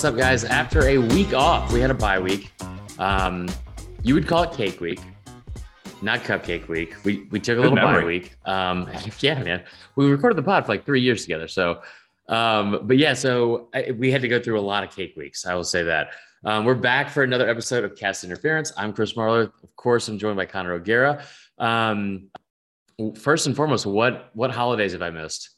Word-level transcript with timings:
what's 0.00 0.14
up, 0.14 0.16
guys? 0.16 0.44
After 0.44 0.88
a 0.88 0.96
week 0.96 1.34
off, 1.34 1.70
we 1.74 1.78
had 1.78 1.90
a 1.90 1.94
bye 1.94 2.18
week. 2.18 2.50
Um, 2.98 3.46
you 4.02 4.14
would 4.14 4.26
call 4.26 4.44
it 4.44 4.52
cake 4.52 4.80
week, 4.80 4.98
not 6.00 6.20
cupcake 6.20 6.68
week. 6.68 6.94
We 7.04 7.28
we 7.30 7.38
took 7.38 7.58
a 7.58 7.60
little 7.60 7.76
bye 7.76 8.02
week. 8.02 8.34
Um, 8.46 8.88
yeah, 9.20 9.42
man. 9.42 9.62
We 9.96 10.06
recorded 10.06 10.36
the 10.36 10.42
pod 10.42 10.64
for 10.64 10.72
like 10.72 10.86
three 10.86 11.02
years 11.02 11.20
together. 11.20 11.48
So, 11.48 11.82
um, 12.30 12.80
but 12.84 12.96
yeah, 12.96 13.12
so 13.12 13.68
I, 13.74 13.90
we 13.90 14.10
had 14.10 14.22
to 14.22 14.28
go 14.28 14.40
through 14.40 14.58
a 14.58 14.62
lot 14.62 14.84
of 14.84 14.90
cake 14.90 15.16
weeks. 15.18 15.44
I 15.44 15.54
will 15.54 15.64
say 15.64 15.82
that. 15.82 16.12
Um, 16.46 16.64
we're 16.64 16.76
back 16.76 17.10
for 17.10 17.22
another 17.22 17.46
episode 17.46 17.84
of 17.84 17.94
Cast 17.94 18.24
Interference. 18.24 18.72
I'm 18.78 18.94
Chris 18.94 19.12
Marler. 19.12 19.52
Of 19.62 19.76
course, 19.76 20.08
I'm 20.08 20.18
joined 20.18 20.38
by 20.38 20.46
Connor 20.46 20.72
O'Gara. 20.72 21.22
Um, 21.58 22.30
first 23.18 23.46
and 23.46 23.54
foremost, 23.54 23.84
what 23.84 24.30
what 24.32 24.50
holidays 24.50 24.92
have 24.92 25.02
I 25.02 25.10
missed? 25.10 25.50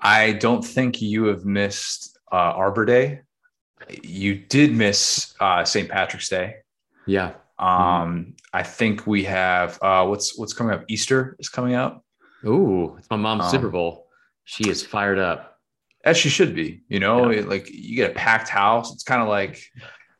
I 0.00 0.32
don't 0.32 0.64
think 0.64 1.00
you 1.00 1.26
have 1.26 1.44
missed 1.44 2.11
uh, 2.32 2.36
Arbor 2.36 2.84
Day. 2.84 3.20
You 4.02 4.36
did 4.36 4.72
miss 4.72 5.34
uh, 5.40 5.64
St. 5.64 5.88
Patrick's 5.88 6.28
Day. 6.28 6.56
Yeah. 7.06 7.34
Um, 7.58 7.68
mm-hmm. 7.68 8.30
I 8.52 8.62
think 8.62 9.06
we 9.06 9.24
have 9.24 9.78
uh, 9.82 10.06
what's 10.06 10.38
what's 10.38 10.52
coming 10.52 10.74
up. 10.74 10.84
Easter 10.88 11.36
is 11.38 11.48
coming 11.48 11.74
up. 11.74 12.04
Ooh, 12.44 12.96
it's 12.98 13.08
my 13.10 13.16
mom's 13.16 13.44
um, 13.44 13.50
Super 13.50 13.68
Bowl. 13.68 14.08
She 14.44 14.68
is 14.68 14.84
fired 14.84 15.18
up. 15.18 15.58
As 16.04 16.16
she 16.16 16.28
should 16.28 16.54
be. 16.54 16.82
You 16.88 16.98
know, 16.98 17.30
yeah. 17.30 17.42
like 17.42 17.70
you 17.70 17.96
get 17.96 18.10
a 18.10 18.14
packed 18.14 18.48
house. 18.48 18.92
It's 18.92 19.04
kind 19.04 19.22
of 19.22 19.28
like 19.28 19.62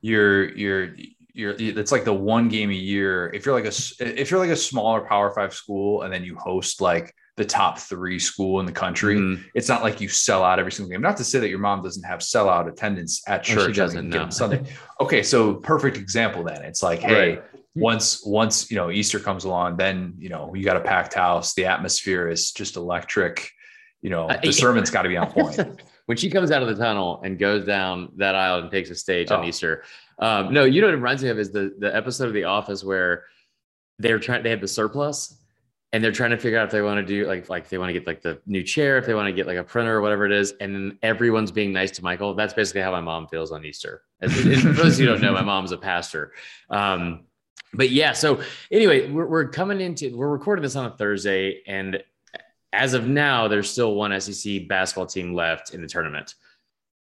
you're 0.01 0.49
you're 0.55 0.95
you're 1.35 1.55
it's 1.59 1.93
like 1.93 2.05
the 2.05 2.15
one 2.15 2.49
game 2.49 2.71
a 2.71 2.75
year. 2.75 3.31
If 3.35 3.45
you're 3.45 3.55
like 3.55 3.65
a 3.65 3.75
if 4.01 4.31
you're 4.31 4.41
like 4.41 4.51
a 4.51 4.57
smaller 4.57 5.01
Power 5.01 5.33
Five 5.33 5.55
school 5.55 6.03
and 6.03 6.13
then 6.13 6.25
you 6.25 6.37
host 6.37 6.81
like 6.81 7.15
the 7.37 7.45
top 7.45 7.79
three 7.79 8.19
school 8.19 8.61
in 8.61 8.67
the 8.67 8.73
country. 8.73 9.17
Mm-hmm. 9.17 9.43
It's 9.55 9.69
not 9.69 9.83
like 9.83 10.01
you 10.01 10.09
sell 10.09 10.45
out 10.45 10.59
every 10.59 10.73
single 10.73 10.91
game. 10.91 11.01
Not 11.01 11.17
to 11.17 11.25
say 11.25 11.39
that 11.39 11.49
your 11.49 11.59
mom 11.59 11.83
doesn't 11.83 12.03
have 12.03 12.21
sellout 12.21 12.69
attendance 12.69 13.23
at 13.27 13.43
church. 13.43 13.59
Oh, 13.59 13.67
she 13.69 13.73
doesn't 13.73 14.09
no. 14.09 14.29
Sunday. 14.29 14.65
okay, 15.01 15.23
so 15.23 15.55
perfect 15.55 15.97
example. 15.97 16.45
Then 16.45 16.63
it's 16.63 16.83
like, 16.83 17.01
hey, 17.01 17.37
right. 17.37 17.43
once 17.75 18.25
once 18.27 18.71
you 18.71 18.77
know 18.77 18.91
Easter 18.91 19.19
comes 19.19 19.45
along, 19.45 19.77
then 19.79 20.15
you 20.19 20.29
know 20.29 20.53
you 20.55 20.65
got 20.65 20.77
a 20.77 20.81
packed 20.81 21.15
house. 21.15 21.55
The 21.55 21.67
atmosphere 21.67 22.29
is 22.29 22.53
just 22.53 22.77
electric. 22.77 23.51
You 24.03 24.11
know 24.11 24.29
the 24.43 24.53
sermon's 24.53 24.91
got 24.91 25.03
to 25.03 25.09
be 25.09 25.17
on 25.17 25.31
point. 25.33 25.59
when 26.07 26.19
she 26.19 26.29
comes 26.29 26.51
out 26.51 26.63
of 26.63 26.69
the 26.69 26.75
tunnel 26.75 27.23
and 27.25 27.39
goes 27.39 27.65
down 27.65 28.11
that 28.17 28.35
aisle 28.35 28.59
and 28.59 28.71
takes 28.71 28.91
a 28.91 28.95
stage 28.95 29.29
oh. 29.31 29.37
on 29.37 29.45
Easter. 29.45 29.85
Um, 30.19 30.53
no, 30.53 30.65
you 30.65 30.83
know 30.83 30.89
what 30.89 30.95
it 30.95 30.99
reminds 30.99 31.23
me 31.23 31.31
of 31.31 31.39
is 31.39 31.51
the 31.51 31.75
the 31.79 31.95
episode 31.97 32.27
of 32.27 32.35
The 32.35 32.45
Office 32.45 32.85
where 32.85 33.25
they're 33.99 34.19
trying 34.19 34.43
they 34.43 34.51
have 34.51 34.61
the 34.61 34.69
surplus 34.69 35.42
and 35.93 36.03
they're 36.03 36.13
trying 36.13 36.31
to 36.31 36.39
figure 36.39 36.59
out 36.59 36.65
if 36.65 36.71
they 36.71 36.81
want 36.81 36.99
to 36.99 37.07
do 37.07 37.27
like 37.27 37.51
like 37.51 37.69
they 37.69 37.77
want 37.77 37.91
to 37.91 37.93
get 37.93 38.07
like 38.07 38.23
the 38.23 38.41
new 38.47 38.63
chair, 38.63 38.97
if 38.97 39.05
they 39.05 39.15
want 39.15 39.27
to 39.27 39.33
get 39.33 39.47
like 39.47 39.59
a 39.59 39.65
printer 39.65 39.97
or 39.97 40.01
whatever 40.01 40.25
it 40.25 40.33
is, 40.33 40.53
and 40.61 40.75
then 40.75 40.99
everyone's 41.03 41.51
being 41.51 41.73
nice 41.73 41.91
to 41.93 42.03
Michael. 42.03 42.35
That's 42.35 42.55
basically 42.55 42.81
how 42.81 42.91
my 42.91 43.01
mom 43.01 43.29
feels 43.29 43.53
on 43.53 43.65
Easter. 43.65 44.03
As, 44.21 44.33
for 44.63 44.69
those 44.73 44.99
you 44.99 45.07
don't 45.07 45.21
know, 45.21 45.33
my 45.33 45.43
mom's 45.43 45.73
a 45.73 45.77
pastor. 45.77 46.33
Um, 46.71 47.25
but 47.75 47.91
yeah, 47.91 48.13
so 48.13 48.43
anyway, 48.71 49.11
we're, 49.11 49.27
we're 49.27 49.49
coming 49.49 49.81
into 49.81 50.17
we're 50.17 50.29
recording 50.29 50.63
this 50.63 50.77
on 50.77 50.87
a 50.87 50.97
Thursday, 50.97 51.63
and 51.67 52.03
as 52.73 52.95
of 52.95 53.07
now, 53.07 53.49
there's 53.49 53.71
still 53.71 53.95
one 53.95 54.19
SEC 54.19 54.67
basketball 54.67 55.07
team 55.07 55.35
left 55.35 55.75
in 55.75 55.83
the 55.83 55.89
tournament. 55.89 56.35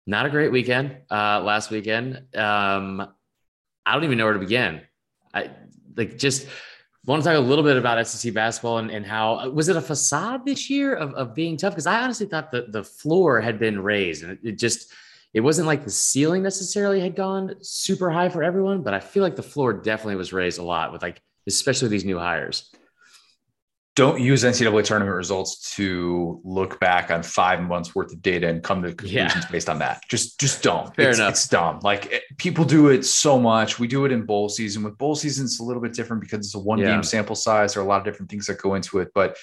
Not 0.05 0.25
a 0.25 0.29
great 0.29 0.51
weekend 0.51 0.97
uh, 1.09 1.41
last 1.41 1.71
weekend. 1.71 2.17
Um, 2.35 3.07
I 3.85 3.93
don't 3.93 4.03
even 4.03 4.17
know 4.17 4.25
where 4.25 4.33
to 4.33 4.39
begin. 4.39 4.81
I 5.33 5.51
like 5.95 6.17
just 6.17 6.47
want 7.05 7.23
to 7.23 7.29
talk 7.29 7.37
a 7.37 7.41
little 7.41 7.63
bit 7.63 7.77
about 7.77 8.05
SEC 8.07 8.33
basketball 8.33 8.77
and, 8.77 8.89
and 8.89 9.05
how 9.05 9.39
uh, 9.39 9.49
was 9.49 9.69
it 9.69 9.75
a 9.75 9.81
facade 9.81 10.45
this 10.45 10.69
year 10.69 10.95
of, 10.95 11.13
of 11.15 11.35
being 11.35 11.57
tough? 11.57 11.73
Because 11.73 11.87
I 11.87 12.01
honestly 12.01 12.25
thought 12.25 12.51
the, 12.51 12.67
the 12.69 12.83
floor 12.83 13.41
had 13.41 13.59
been 13.59 13.81
raised 13.81 14.23
and 14.23 14.33
it, 14.33 14.39
it, 14.43 14.59
just 14.59 14.93
it 15.33 15.41
wasn't 15.41 15.67
like 15.67 15.83
the 15.83 15.91
ceiling 15.91 16.43
necessarily 16.43 16.99
had 16.99 17.15
gone 17.15 17.55
super 17.61 18.09
high 18.09 18.29
for 18.29 18.43
everyone, 18.43 18.83
but 18.83 18.93
I 18.93 18.99
feel 18.99 19.23
like 19.23 19.35
the 19.35 19.43
floor 19.43 19.73
definitely 19.73 20.15
was 20.15 20.31
raised 20.31 20.59
a 20.59 20.63
lot 20.63 20.91
with 20.93 21.01
like 21.01 21.21
especially 21.47 21.89
these 21.89 22.05
new 22.05 22.17
hires 22.17 22.73
don't 23.95 24.19
use 24.19 24.43
NCAA 24.43 24.83
tournament 24.83 25.15
results 25.15 25.75
to 25.75 26.41
look 26.43 26.79
back 26.79 27.11
on 27.11 27.21
five 27.21 27.61
months 27.61 27.93
worth 27.93 28.11
of 28.11 28.21
data 28.21 28.47
and 28.47 28.63
come 28.63 28.81
to 28.81 28.89
conclusions 28.89 29.43
yeah. 29.43 29.51
based 29.51 29.69
on 29.69 29.79
that. 29.79 30.01
Just, 30.09 30.39
just 30.39 30.63
don't. 30.63 30.93
Fair 30.95 31.09
it's, 31.09 31.19
enough. 31.19 31.31
It's 31.31 31.47
dumb. 31.47 31.79
Like 31.83 32.11
it, 32.11 32.23
people 32.37 32.65
do 32.65 32.89
it 32.89 33.05
so 33.05 33.39
much. 33.39 33.77
We 33.77 33.87
do 33.87 34.05
it 34.05 34.11
in 34.11 34.25
bowl 34.25 34.49
season. 34.49 34.83
With 34.83 34.97
bowl 34.97 35.15
season, 35.15 35.45
it's 35.45 35.59
a 35.59 35.63
little 35.63 35.81
bit 35.81 35.93
different 35.93 36.21
because 36.23 36.39
it's 36.39 36.55
a 36.55 36.59
one 36.59 36.79
yeah. 36.79 36.91
game 36.91 37.03
sample 37.03 37.35
size. 37.35 37.73
There 37.73 37.83
are 37.83 37.85
a 37.85 37.89
lot 37.89 37.99
of 37.99 38.05
different 38.05 38.31
things 38.31 38.47
that 38.47 38.59
go 38.59 38.73
into 38.73 38.99
it. 38.99 39.09
But 39.13 39.37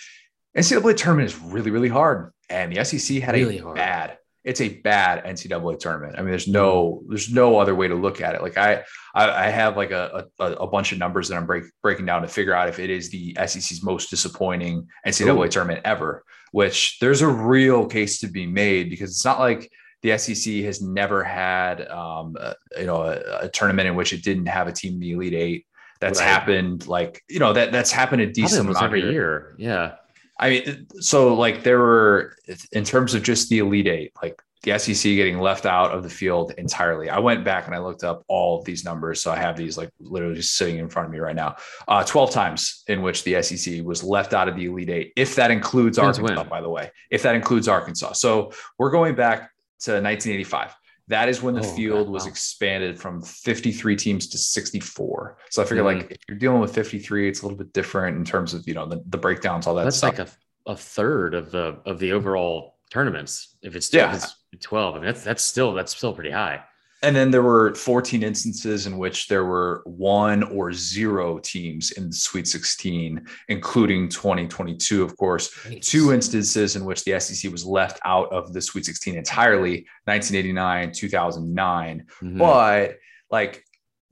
NCAA 0.56 0.96
tournament 0.96 1.28
is 1.28 1.38
really, 1.38 1.70
really 1.70 1.88
hard. 1.88 2.32
And 2.48 2.74
the 2.74 2.84
SEC 2.84 3.22
had 3.22 3.36
really 3.36 3.58
a 3.58 3.62
hard. 3.62 3.76
bad 3.76 4.18
it's 4.44 4.60
a 4.60 4.80
bad 4.80 5.24
NCAA 5.24 5.78
tournament. 5.78 6.14
I 6.16 6.22
mean, 6.22 6.30
there's 6.30 6.48
no 6.48 7.02
there's 7.08 7.30
no 7.30 7.58
other 7.58 7.74
way 7.74 7.88
to 7.88 7.94
look 7.94 8.20
at 8.20 8.34
it. 8.34 8.42
Like 8.42 8.56
I 8.56 8.82
I, 9.14 9.46
I 9.46 9.48
have 9.48 9.76
like 9.76 9.90
a, 9.90 10.26
a, 10.38 10.44
a 10.52 10.66
bunch 10.66 10.92
of 10.92 10.98
numbers 10.98 11.28
that 11.28 11.36
I'm 11.36 11.46
break, 11.46 11.64
breaking 11.82 12.06
down 12.06 12.22
to 12.22 12.28
figure 12.28 12.54
out 12.54 12.68
if 12.68 12.78
it 12.78 12.90
is 12.90 13.10
the 13.10 13.36
SEC's 13.46 13.82
most 13.82 14.08
disappointing 14.08 14.88
NCAA 15.06 15.46
Ooh. 15.46 15.48
tournament 15.48 15.82
ever. 15.84 16.24
Which 16.52 16.98
there's 17.00 17.22
a 17.22 17.28
real 17.28 17.86
case 17.86 18.18
to 18.20 18.26
be 18.26 18.44
made 18.46 18.90
because 18.90 19.10
it's 19.10 19.24
not 19.24 19.38
like 19.38 19.70
the 20.02 20.16
SEC 20.16 20.54
has 20.64 20.80
never 20.80 21.22
had 21.22 21.86
um, 21.88 22.36
a, 22.40 22.54
you 22.78 22.86
know 22.86 23.02
a, 23.02 23.44
a, 23.44 23.48
tournament 23.48 23.88
in 23.88 23.94
which 23.94 24.12
it 24.12 24.24
didn't 24.24 24.46
have 24.46 24.66
a 24.66 24.72
team 24.72 24.94
in 24.94 25.00
the 25.00 25.12
Elite 25.12 25.34
Eight. 25.34 25.66
That's 26.00 26.18
right. 26.18 26.26
happened 26.26 26.86
like 26.86 27.22
you 27.28 27.38
know 27.38 27.52
that 27.52 27.72
that's 27.72 27.92
happened 27.92 28.22
a 28.22 28.32
decent 28.32 28.68
amount 28.68 28.82
every 28.82 29.02
year. 29.02 29.54
Yeah. 29.58 29.96
I 30.40 30.50
mean, 30.50 30.86
so 31.00 31.34
like 31.34 31.62
there 31.62 31.78
were 31.78 32.34
in 32.72 32.84
terms 32.84 33.14
of 33.14 33.22
just 33.22 33.50
the 33.50 33.58
Elite 33.58 33.86
Eight, 33.86 34.12
like 34.22 34.40
the 34.62 34.78
SEC 34.78 35.02
getting 35.02 35.38
left 35.38 35.64
out 35.64 35.92
of 35.92 36.02
the 36.02 36.10
field 36.10 36.52
entirely. 36.58 37.08
I 37.08 37.18
went 37.18 37.44
back 37.44 37.66
and 37.66 37.74
I 37.74 37.78
looked 37.78 38.04
up 38.04 38.24
all 38.28 38.58
of 38.58 38.64
these 38.64 38.84
numbers. 38.84 39.22
So 39.22 39.30
I 39.30 39.36
have 39.36 39.56
these 39.56 39.78
like 39.78 39.90
literally 40.00 40.34
just 40.34 40.56
sitting 40.56 40.78
in 40.78 40.88
front 40.88 41.06
of 41.06 41.12
me 41.12 41.18
right 41.18 41.36
now. 41.36 41.56
Uh, 41.88 42.04
12 42.04 42.30
times 42.30 42.84
in 42.88 43.00
which 43.00 43.24
the 43.24 43.42
SEC 43.42 43.82
was 43.84 44.02
left 44.02 44.34
out 44.34 44.48
of 44.48 44.56
the 44.56 44.66
Elite 44.66 44.90
Eight, 44.90 45.12
if 45.16 45.34
that 45.36 45.50
includes 45.50 45.98
Arkansas, 45.98 46.44
by 46.44 46.60
the 46.60 46.68
way, 46.68 46.90
if 47.10 47.22
that 47.22 47.34
includes 47.34 47.68
Arkansas. 47.68 48.12
So 48.12 48.52
we're 48.78 48.90
going 48.90 49.14
back 49.14 49.50
to 49.80 49.92
1985. 49.92 50.74
That 51.10 51.28
is 51.28 51.42
when 51.42 51.54
the 51.54 51.60
oh, 51.60 51.74
field 51.74 52.06
wow. 52.06 52.14
was 52.14 52.26
expanded 52.26 52.98
from 52.98 53.20
53 53.20 53.96
teams 53.96 54.28
to 54.28 54.38
64. 54.38 55.38
So 55.50 55.60
I 55.60 55.64
figure 55.64 55.82
mm-hmm. 55.82 55.98
like 55.98 56.12
if 56.12 56.18
you're 56.28 56.38
dealing 56.38 56.60
with 56.60 56.72
53, 56.72 57.28
it's 57.28 57.42
a 57.42 57.46
little 57.46 57.58
bit 57.58 57.72
different 57.72 58.16
in 58.16 58.24
terms 58.24 58.54
of 58.54 58.66
you 58.68 58.74
know 58.74 58.86
the, 58.86 59.02
the 59.06 59.18
breakdowns, 59.18 59.66
all 59.66 59.74
that. 59.74 59.84
That's 59.84 59.96
stuff. 59.96 60.18
like 60.18 60.28
a, 60.28 60.70
a 60.70 60.76
third 60.76 61.34
of 61.34 61.50
the 61.50 61.78
of 61.84 61.98
the 61.98 62.12
overall 62.12 62.76
tournaments. 62.90 63.56
If 63.60 63.74
it's, 63.74 63.92
yeah. 63.92 64.14
If 64.14 64.24
it's 64.52 64.66
12, 64.66 64.94
I 64.94 64.98
mean 64.98 65.06
that's 65.06 65.24
that's 65.24 65.42
still 65.42 65.74
that's 65.74 65.96
still 65.96 66.12
pretty 66.12 66.30
high. 66.30 66.62
And 67.02 67.16
then 67.16 67.30
there 67.30 67.42
were 67.42 67.74
14 67.74 68.22
instances 68.22 68.86
in 68.86 68.98
which 68.98 69.26
there 69.28 69.44
were 69.44 69.82
one 69.86 70.42
or 70.42 70.72
zero 70.72 71.38
teams 71.38 71.92
in 71.92 72.08
the 72.08 72.12
Sweet 72.14 72.46
16, 72.46 73.24
including 73.48 74.08
2022, 74.08 75.02
of 75.02 75.16
course. 75.16 75.50
Nice. 75.66 75.88
Two 75.88 76.12
instances 76.12 76.76
in 76.76 76.84
which 76.84 77.04
the 77.04 77.18
SEC 77.18 77.50
was 77.50 77.64
left 77.64 78.00
out 78.04 78.30
of 78.32 78.52
the 78.52 78.60
Sweet 78.60 78.84
16 78.84 79.16
entirely 79.16 79.86
1989, 80.04 80.92
2009. 80.92 82.06
Mm-hmm. 82.22 82.38
But 82.38 82.98
like 83.30 83.64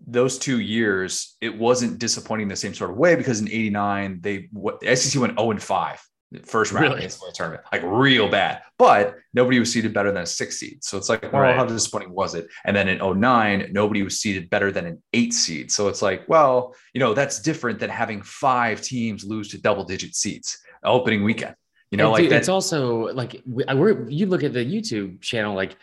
those 0.07 0.39
two 0.39 0.61
years, 0.61 1.37
it 1.43 1.57
wasn't 1.59 1.99
disappointing 1.99 2.49
the 2.49 2.57
same 2.57 2.73
sort 2.73 2.91
of 2.91 2.97
way 2.97 3.17
because 3.17 3.41
in 3.41 3.49
89, 3.49 4.21
they 4.23 4.49
what 4.53 4.81
the 4.81 4.97
SEC 4.97 5.21
went 5.21 5.39
0 5.39 5.51
and 5.51 5.63
5 5.63 6.08
first 6.45 6.73
round 6.73 6.95
really? 6.95 7.07
the 7.07 7.33
tournament, 7.35 7.65
like 7.73 7.83
real 7.85 8.29
bad. 8.29 8.63
But 8.79 9.17
nobody 9.33 9.59
was 9.59 9.73
seated 9.73 9.95
better 9.95 10.13
than 10.13 10.23
a 10.23 10.27
six 10.27 10.59
seed. 10.59 10.85
So 10.85 10.99
it's 10.99 11.09
like, 11.09 11.23
well, 11.33 11.43
right. 11.43 11.57
how 11.57 11.65
disappointing 11.65 12.13
was 12.13 12.35
it? 12.35 12.49
And 12.65 12.77
then 12.77 12.89
in 12.89 12.99
09, 13.21 13.71
nobody 13.73 14.03
was 14.03 14.21
seated 14.21 14.51
better 14.51 14.71
than 14.71 14.87
an 14.87 15.03
eight 15.13 15.33
seed. 15.33 15.73
So 15.73 15.89
it's 15.89 16.03
like, 16.03 16.29
well, 16.29 16.75
you 16.93 17.01
know, 17.01 17.15
that's 17.15 17.41
different 17.41 17.79
than 17.79 17.91
having 17.91 18.23
five 18.23 18.83
teams 18.83 19.25
lose 19.25 19.49
to 19.49 19.61
double 19.61 19.85
digit 19.85 20.15
seats 20.15 20.59
opening 20.85 21.25
weekend. 21.25 21.55
You 21.91 21.97
know, 21.97 22.07
and 22.07 22.13
like 22.13 22.23
dude, 22.25 22.33
it's 22.33 22.51
also 22.51 23.13
like 23.15 23.43
we're 23.47 24.07
you 24.11 24.27
look 24.27 24.45
at 24.45 24.53
the 24.53 24.65
YouTube 24.65 25.23
channel, 25.23 25.55
like 25.55 25.77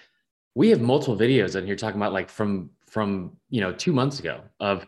we 0.53 0.69
have 0.69 0.80
multiple 0.80 1.18
videos 1.18 1.59
on 1.59 1.65
here 1.65 1.75
talking 1.75 2.00
about 2.00 2.13
like 2.13 2.30
from 2.30 2.69
from 2.86 3.36
you 3.50 3.59
know 3.59 3.74
two 3.74 3.92
months 3.92 4.19
ago 4.19 4.42
of 4.59 4.86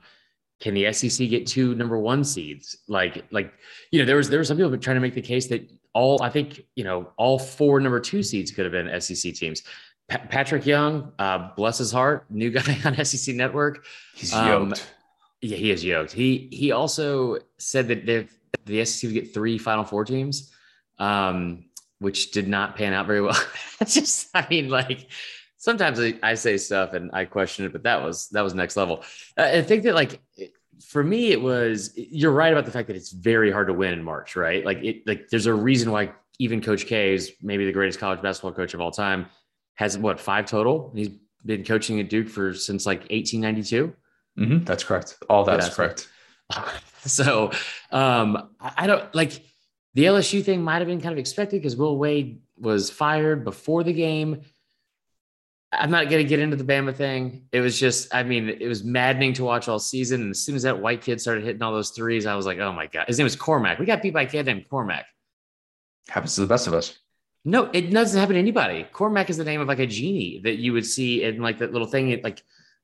can 0.60 0.74
the 0.74 0.92
SEC 0.92 1.30
get 1.30 1.46
two 1.46 1.76
number 1.76 1.98
one 1.98 2.24
seeds? 2.24 2.78
Like, 2.88 3.26
like, 3.32 3.54
you 3.92 4.00
know, 4.00 4.06
there 4.06 4.16
was 4.16 4.30
there 4.30 4.40
were 4.40 4.44
some 4.44 4.58
people 4.58 4.76
trying 4.78 4.96
to 4.96 5.02
make 5.02 5.14
the 5.14 5.22
case 5.22 5.48
that 5.48 5.70
all 5.94 6.22
I 6.22 6.30
think, 6.30 6.62
you 6.76 6.84
know, 6.84 7.12
all 7.18 7.40
four 7.40 7.80
number 7.80 8.00
two 8.00 8.24
seeds 8.24 8.52
could 8.52 8.66
have 8.66 8.72
been 8.72 9.02
SEC 9.02 9.34
teams. 9.34 9.64
Pa- 10.10 10.26
Patrick 10.30 10.66
Young, 10.66 11.12
uh, 11.20 11.50
bless 11.56 11.78
his 11.78 11.92
heart, 11.92 12.26
new 12.30 12.50
guy 12.58 12.78
on 12.86 13.04
SEC 13.04 13.36
Network. 13.36 13.86
He's 14.16 14.34
um, 14.34 14.70
yoked. 14.70 14.94
Yeah, 15.42 15.58
he 15.58 15.72
is 15.72 15.84
yoked. 15.84 16.12
He 16.12 16.50
he 16.52 16.72
also 16.72 17.38
said 17.58 17.88
that 17.90 18.28
the 18.66 18.86
SEC 18.86 19.08
would 19.08 19.14
get 19.14 19.34
three 19.34 19.58
Final 19.58 19.84
Four 19.84 20.06
teams, 20.06 20.52
um, 20.98 21.66
which 22.00 22.32
did 22.32 22.48
not 22.48 22.76
pan 22.76 22.94
out 22.94 23.06
very 23.06 23.22
well. 23.22 23.40
Just, 23.86 24.30
I 24.34 24.48
mean, 24.50 24.70
like 24.70 25.08
sometimes 25.68 26.00
I, 26.00 26.14
I, 26.24 26.36
say 26.36 26.56
stuff 26.56 26.94
and 26.94 27.12
I 27.12 27.26
question 27.26 27.66
it, 27.66 27.74
but 27.74 27.84
that 27.84 28.02
was 28.02 28.30
that 28.30 28.42
was 28.42 28.54
next 28.54 28.78
level. 28.78 29.04
Uh, 29.38 29.50
I 29.56 29.62
think 29.62 29.84
that 29.84 29.96
like 29.96 30.22
for 30.88 31.04
me, 31.04 31.34
it 31.34 31.42
was 31.42 31.92
you're 31.96 32.32
right 32.32 32.54
about 32.54 32.64
the 32.64 32.72
fact 32.72 32.88
that 32.88 32.96
it's 32.96 33.12
very 33.12 33.52
hard 33.52 33.68
to 33.68 33.74
win 33.74 33.94
in 33.94 34.02
March, 34.02 34.38
right? 34.38 34.66
Like 34.66 34.82
it 34.82 35.06
like 35.06 35.28
there's 35.30 35.46
a 35.46 35.54
reason 35.54 35.92
why 35.92 36.14
even 36.40 36.62
Coach 36.62 36.86
K 36.86 37.14
is 37.14 37.34
maybe 37.42 37.66
the 37.66 37.74
greatest 37.74 38.00
college 38.00 38.22
basketball 38.22 38.54
coach 38.54 38.74
of 38.74 38.80
all 38.80 38.92
time 38.92 39.26
has 39.76 39.98
what 39.98 40.22
five 40.22 40.46
total. 40.46 40.94
He's 40.96 41.10
been 41.46 41.66
coaching 41.66 42.00
at 42.00 42.10
Duke 42.10 42.30
for 42.30 42.54
since 42.54 42.86
like 42.86 43.02
1892. 43.10 43.94
Mm-hmm, 44.40 44.64
that's 44.64 44.86
correct. 44.86 45.18
All 45.30 45.44
that's 45.44 45.68
yeah, 45.68 45.74
correct. 45.74 46.08
So 47.06 47.52
um, 47.92 48.50
I 48.60 48.86
don't 48.86 49.16
like 49.16 49.42
the 49.94 50.04
LSU 50.06 50.44
thing 50.44 50.62
might 50.62 50.80
have 50.80 50.88
been 50.88 51.00
kind 51.00 51.14
of 51.14 51.20
expected 51.20 51.62
because 51.62 51.78
Will 51.78 51.98
Wade 51.98 52.42
was 52.60 52.90
fired 52.90 53.46
before 53.46 53.84
the 53.84 53.94
game. 53.94 54.42
I'm 55.72 55.92
not 55.92 56.10
going 56.10 56.24
to 56.24 56.30
get 56.30 56.40
into 56.40 56.56
the 56.56 56.64
Bama 56.64 56.96
thing. 56.96 57.48
It 57.52 57.60
was 57.60 57.78
just, 57.78 58.14
I 58.16 58.24
mean, 58.24 58.48
it 58.50 58.68
was 58.68 58.84
maddening 58.84 59.34
to 59.34 59.44
watch 59.44 59.68
all 59.68 59.80
season. 59.80 60.22
And 60.22 60.32
as 60.32 60.40
soon 60.40 60.56
as 60.56 60.64
that 60.64 60.80
white 60.80 61.02
kid 61.02 61.20
started 61.20 61.44
hitting 61.44 61.62
all 61.62 61.74
those 61.74 61.90
threes, 61.90 62.26
I 62.26 62.36
was 62.36 62.46
like, 62.46 62.60
oh 62.60 62.72
my 62.72 62.88
God. 62.88 63.08
His 63.08 63.18
name 63.18 63.26
was 63.26 63.36
Cormac. 63.36 63.78
We 63.78 63.86
got 63.86 64.02
beat 64.02 64.14
by 64.14 64.22
a 64.22 64.26
kid 64.26 64.46
named 64.46 64.70
Cormac. 64.70 65.06
Happens 66.08 66.36
to 66.36 66.42
the 66.42 66.48
best 66.48 66.68
of 66.68 66.74
us. 66.74 66.98
No, 67.44 67.70
it 67.74 67.92
doesn't 67.92 68.20
happen 68.20 68.36
to 68.36 68.40
anybody. 68.40 68.86
Cormac 68.92 69.30
is 69.30 69.38
the 69.38 69.44
name 69.44 69.60
of 69.60 69.68
like 69.68 69.80
a 69.80 69.86
genie 69.86 70.42
that 70.44 70.56
you 70.56 70.74
would 70.74 70.86
see 70.86 71.24
in 71.24 71.42
like 71.42 71.60
that 71.60 71.74
little 71.74 71.88
thing, 71.88 72.22
like 72.24 72.44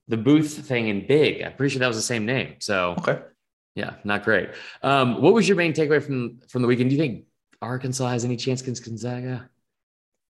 the 0.09 0.17
booth 0.17 0.65
thing 0.67 0.89
in 0.89 1.07
Big. 1.07 1.41
I'm 1.41 1.53
pretty 1.53 1.71
sure 1.71 1.79
that 1.79 1.87
was 1.87 1.97
the 1.97 2.03
same 2.03 2.25
name. 2.25 2.55
So, 2.59 2.95
okay. 2.99 3.19
Yeah, 3.75 3.95
not 4.03 4.23
great. 4.23 4.49
Um, 4.81 5.21
what 5.21 5.33
was 5.33 5.47
your 5.47 5.57
main 5.57 5.73
takeaway 5.73 6.03
from 6.03 6.39
from 6.47 6.61
the 6.61 6.67
weekend? 6.67 6.89
Do 6.89 6.95
you 6.95 7.01
think 7.01 7.25
Arkansas 7.61 8.07
has 8.07 8.23
any 8.23 8.37
chance 8.37 8.61
against 8.61 8.85
Gonzaga? 8.85 9.49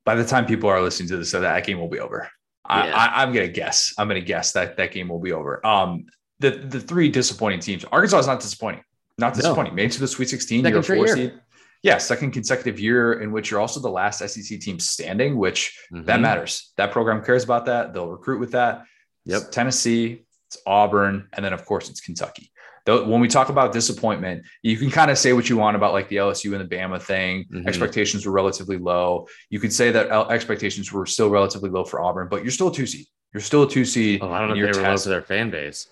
By 0.04 0.14
the 0.14 0.24
time 0.24 0.46
people 0.46 0.68
are 0.68 0.82
listening 0.82 1.08
to 1.10 1.16
this, 1.16 1.30
so 1.30 1.40
that 1.40 1.64
game 1.64 1.78
will 1.78 1.88
be 1.88 2.00
over. 2.00 2.28
Yeah. 2.68 2.92
I, 2.94 3.22
am 3.22 3.32
gonna 3.32 3.48
guess. 3.48 3.94
I'm 3.98 4.08
gonna 4.08 4.20
guess 4.20 4.52
that 4.52 4.76
that 4.76 4.92
game 4.92 5.08
will 5.08 5.18
be 5.18 5.32
over. 5.32 5.64
Um, 5.66 6.06
the 6.38 6.50
the 6.50 6.80
three 6.80 7.08
disappointing 7.08 7.60
teams. 7.60 7.84
Arkansas 7.84 8.18
is 8.18 8.26
not 8.26 8.40
disappointing. 8.40 8.82
Not 9.18 9.34
disappointing. 9.34 9.72
No. 9.72 9.82
Made 9.82 9.92
to 9.92 10.00
the 10.00 10.08
Sweet 10.08 10.28
16. 10.28 10.62
Second 10.62 10.72
you're 10.72 10.82
four 10.82 11.06
year. 11.06 11.14
seed. 11.14 11.40
Yeah, 11.82 11.98
second 11.98 12.32
consecutive 12.32 12.78
year 12.78 13.20
in 13.20 13.32
which 13.32 13.50
you're 13.50 13.60
also 13.60 13.80
the 13.80 13.90
last 13.90 14.18
SEC 14.18 14.60
team 14.60 14.78
standing, 14.78 15.36
which 15.36 15.78
mm-hmm. 15.92 16.04
that 16.04 16.20
matters. 16.20 16.72
That 16.76 16.92
program 16.92 17.24
cares 17.24 17.42
about 17.42 17.66
that. 17.66 17.94
They'll 17.94 18.08
recruit 18.08 18.38
with 18.38 18.52
that. 18.52 18.84
Yep. 19.24 19.40
It's 19.40 19.50
Tennessee, 19.50 20.24
it's 20.48 20.58
Auburn, 20.66 21.28
and 21.32 21.44
then 21.44 21.54
of 21.54 21.64
course 21.64 21.88
it's 21.88 22.00
Kentucky 22.00 22.49
when 22.86 23.20
we 23.20 23.28
talk 23.28 23.48
about 23.48 23.72
disappointment, 23.72 24.44
you 24.62 24.76
can 24.76 24.90
kind 24.90 25.10
of 25.10 25.18
say 25.18 25.32
what 25.32 25.48
you 25.48 25.56
want 25.56 25.76
about 25.76 25.92
like 25.92 26.08
the 26.08 26.16
LSU 26.16 26.58
and 26.58 26.68
the 26.68 26.76
Bama 26.76 27.00
thing. 27.00 27.44
Mm-hmm. 27.44 27.68
Expectations 27.68 28.26
were 28.26 28.32
relatively 28.32 28.78
low. 28.78 29.28
You 29.48 29.60
could 29.60 29.72
say 29.72 29.90
that 29.90 30.10
expectations 30.30 30.92
were 30.92 31.06
still 31.06 31.30
relatively 31.30 31.70
low 31.70 31.84
for 31.84 32.00
Auburn, 32.00 32.28
but 32.28 32.42
you're 32.42 32.52
still 32.52 32.68
a 32.68 32.74
two 32.74 32.86
seed. 32.86 33.06
You're 33.32 33.40
still 33.40 33.62
a 33.62 33.70
two 33.70 33.84
seed. 33.84 34.22
I 34.22 34.38
don't 34.38 34.48
know 34.48 34.54
if 34.54 34.74
they 34.74 34.80
were 34.80 34.88
low 34.88 34.96
to 34.96 35.08
their 35.08 35.22
fan 35.22 35.50
base. 35.50 35.86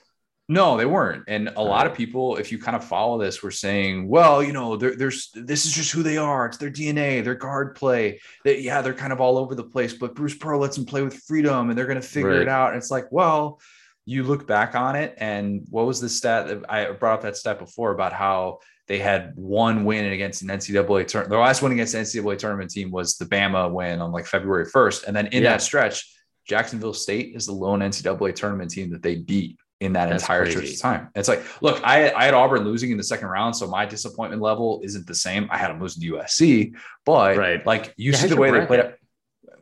No, 0.51 0.79
they 0.79 0.87
weren't. 0.87 1.25
And 1.29 1.51
a 1.57 1.63
lot 1.63 1.87
of 1.87 1.93
people, 1.93 2.37
if 2.39 2.51
you 2.51 2.59
kind 2.59 2.75
of 2.75 2.83
follow 2.83 3.19
this, 3.19 3.43
were 3.43 3.51
saying, 3.51 4.09
well, 4.09 4.43
you 4.43 4.55
know, 4.55 4.77
there's 4.77 5.31
this 5.35 5.67
is 5.67 5.73
just 5.73 5.93
who 5.93 6.03
they 6.03 6.17
are. 6.17 6.47
It's 6.47 6.57
their 6.57 6.71
DNA, 6.71 7.23
their 7.23 7.35
guard 7.35 7.75
play. 7.75 8.19
They, 8.45 8.61
yeah, 8.61 8.81
they're 8.81 8.95
kind 8.95 9.13
of 9.13 9.21
all 9.21 9.37
over 9.37 9.55
the 9.55 9.65
place, 9.65 9.93
but 9.93 10.15
Bruce 10.15 10.35
Pearl 10.35 10.59
lets 10.59 10.77
them 10.77 10.87
play 10.87 11.03
with 11.03 11.15
freedom 11.15 11.69
and 11.69 11.79
they're 11.79 11.87
going 11.87 12.01
to 12.01 12.07
figure 12.07 12.31
right. 12.31 12.41
it 12.41 12.49
out. 12.49 12.71
And 12.71 12.79
it's 12.79 12.91
like, 12.91 13.13
well, 13.13 13.61
you 14.09 14.23
look 14.23 14.47
back 14.47 14.75
on 14.75 14.97
it 14.97 15.15
and 15.19 15.67
what 15.69 15.85
was 15.85 16.01
the 16.01 16.09
stat 16.09 16.65
I 16.67 16.93
brought 16.93 17.17
up 17.17 17.23
that 17.23 17.37
stat 17.37 17.59
before 17.59 17.93
about 17.93 18.15
how 18.15 18.61
they 18.87 18.99
had 18.99 19.37
one 19.37 19.85
win 19.85 20.07
against 20.07 20.41
an 20.41 20.49
NCAA 20.49 21.07
tournament. 21.07 21.29
Their 21.29 21.41
last 21.41 21.61
win 21.61 21.73
against 21.73 21.93
an 21.93 22.05
NCAA 22.05 22.39
tournament 22.39 22.71
team 22.71 22.91
was 22.91 23.19
the 23.19 23.27
Bama 23.27 23.71
win 23.71 24.01
on 24.01 24.11
like 24.11 24.25
February 24.25 24.65
1st. 24.65 25.05
And 25.07 25.15
then 25.15 25.27
in 25.27 25.43
yeah. 25.43 25.51
that 25.51 25.63
stretch, 25.63 26.11
Jacksonville 26.47 26.95
State 26.95 27.37
is 27.37 27.45
the 27.45 27.53
lone 27.53 27.81
NCAA 27.81 28.35
tournament 28.35 28.71
team 28.71 28.91
that 28.93 29.03
they 29.03 29.17
beat 29.17 29.59
in 29.81 29.93
that 29.93 30.09
That's 30.09 30.23
entire 30.23 30.51
stretch 30.51 30.71
of 30.71 30.81
time. 30.81 31.11
It's 31.15 31.29
like, 31.29 31.45
look, 31.61 31.79
I, 31.85 32.11
I 32.11 32.25
had 32.25 32.33
Auburn 32.33 32.65
losing 32.65 32.91
in 32.91 32.97
the 32.97 33.05
second 33.05 33.29
round, 33.29 33.55
so 33.55 33.67
my 33.67 33.85
disappointment 33.85 34.41
level 34.41 34.81
isn't 34.85 35.07
the 35.07 35.15
same. 35.15 35.49
I 35.51 35.59
had 35.59 35.69
them 35.69 35.83
losing 35.83 36.03
to 36.05 36.15
USC, 36.15 36.73
but 37.05 37.37
right. 37.37 37.65
like 37.67 37.93
you 37.99 38.13
yeah, 38.13 38.17
see 38.17 38.29
the 38.29 38.37
way 38.37 38.49
bracket? 38.49 38.71
they 38.71 38.77
played 38.77 38.87
it. 38.87 38.99